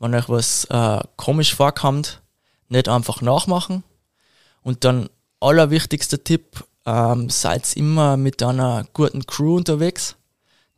[0.00, 2.20] wenn euch was äh, komisch vorkommt,
[2.68, 3.84] nicht einfach nachmachen.
[4.62, 10.16] Und dann allerwichtigster Tipp, ähm, seid immer mit einer guten Crew unterwegs,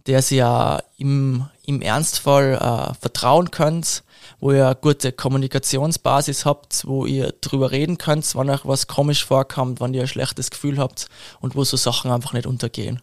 [0.06, 4.02] der sie ja im, im Ernstfall äh, vertrauen könnt,
[4.40, 9.24] wo ihr eine gute Kommunikationsbasis habt, wo ihr drüber reden könnt, wenn euch was komisch
[9.24, 11.06] vorkommt, wenn ihr ein schlechtes Gefühl habt
[11.40, 13.00] und wo so Sachen einfach nicht untergehen.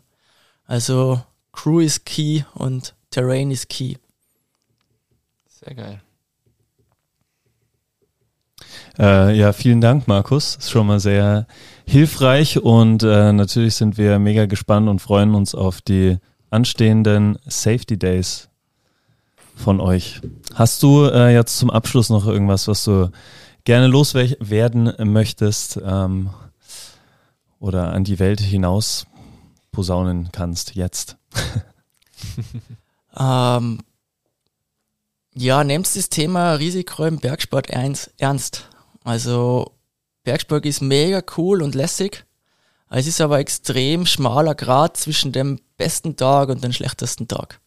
[0.66, 1.22] Also
[1.54, 3.96] Crew ist key und Terrain ist key.
[5.48, 6.02] Sehr geil.
[9.00, 10.58] Äh, ja, vielen Dank, Markus.
[10.58, 11.48] Ist schon mal sehr
[11.86, 16.18] hilfreich und äh, natürlich sind wir mega gespannt und freuen uns auf die
[16.50, 18.50] anstehenden Safety Days
[19.56, 20.20] von euch.
[20.54, 23.10] Hast du äh, jetzt zum Abschluss noch irgendwas, was du
[23.64, 26.32] gerne loswerden möchtest ähm,
[27.60, 29.08] oder an die Welt hinaus
[29.72, 31.16] posaunen kannst jetzt?
[33.18, 33.80] ähm,
[35.36, 38.70] ja, nehmt das Thema Risiko im Bergsport ernst.
[39.04, 39.74] Also
[40.24, 42.26] Bergsport ist mega cool und lässig.
[42.90, 47.62] Es ist aber extrem schmaler Grad zwischen dem besten Tag und dem schlechtesten Tag.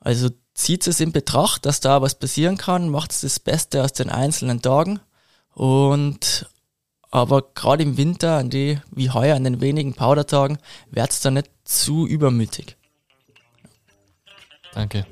[0.00, 3.92] Also zieht es in Betracht, dass da was passieren kann, macht es das Beste aus
[3.92, 5.00] den einzelnen Tagen
[5.52, 6.48] und
[7.10, 10.58] aber gerade im Winter, an die, wie heuer, an den wenigen Powdertagen,
[10.90, 12.76] wird es da nicht zu übermütig.
[14.74, 15.06] Danke.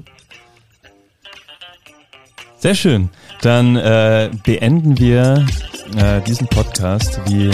[2.64, 3.10] Sehr schön.
[3.42, 5.44] Dann äh, beenden wir
[5.98, 7.50] äh, diesen Podcast wie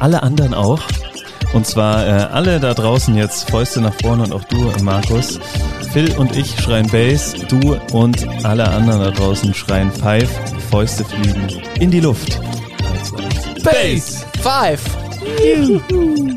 [0.00, 0.82] alle anderen auch.
[1.52, 5.38] Und zwar äh, alle da draußen jetzt Fäuste nach vorne und auch du, Markus.
[5.92, 10.28] Phil und ich schreien Bass, du und alle anderen da draußen schreien Five.
[10.72, 12.40] Fäuste fliegen in die Luft.
[13.62, 14.26] Bass!
[14.42, 14.82] Five!
[15.40, 16.36] Juhu.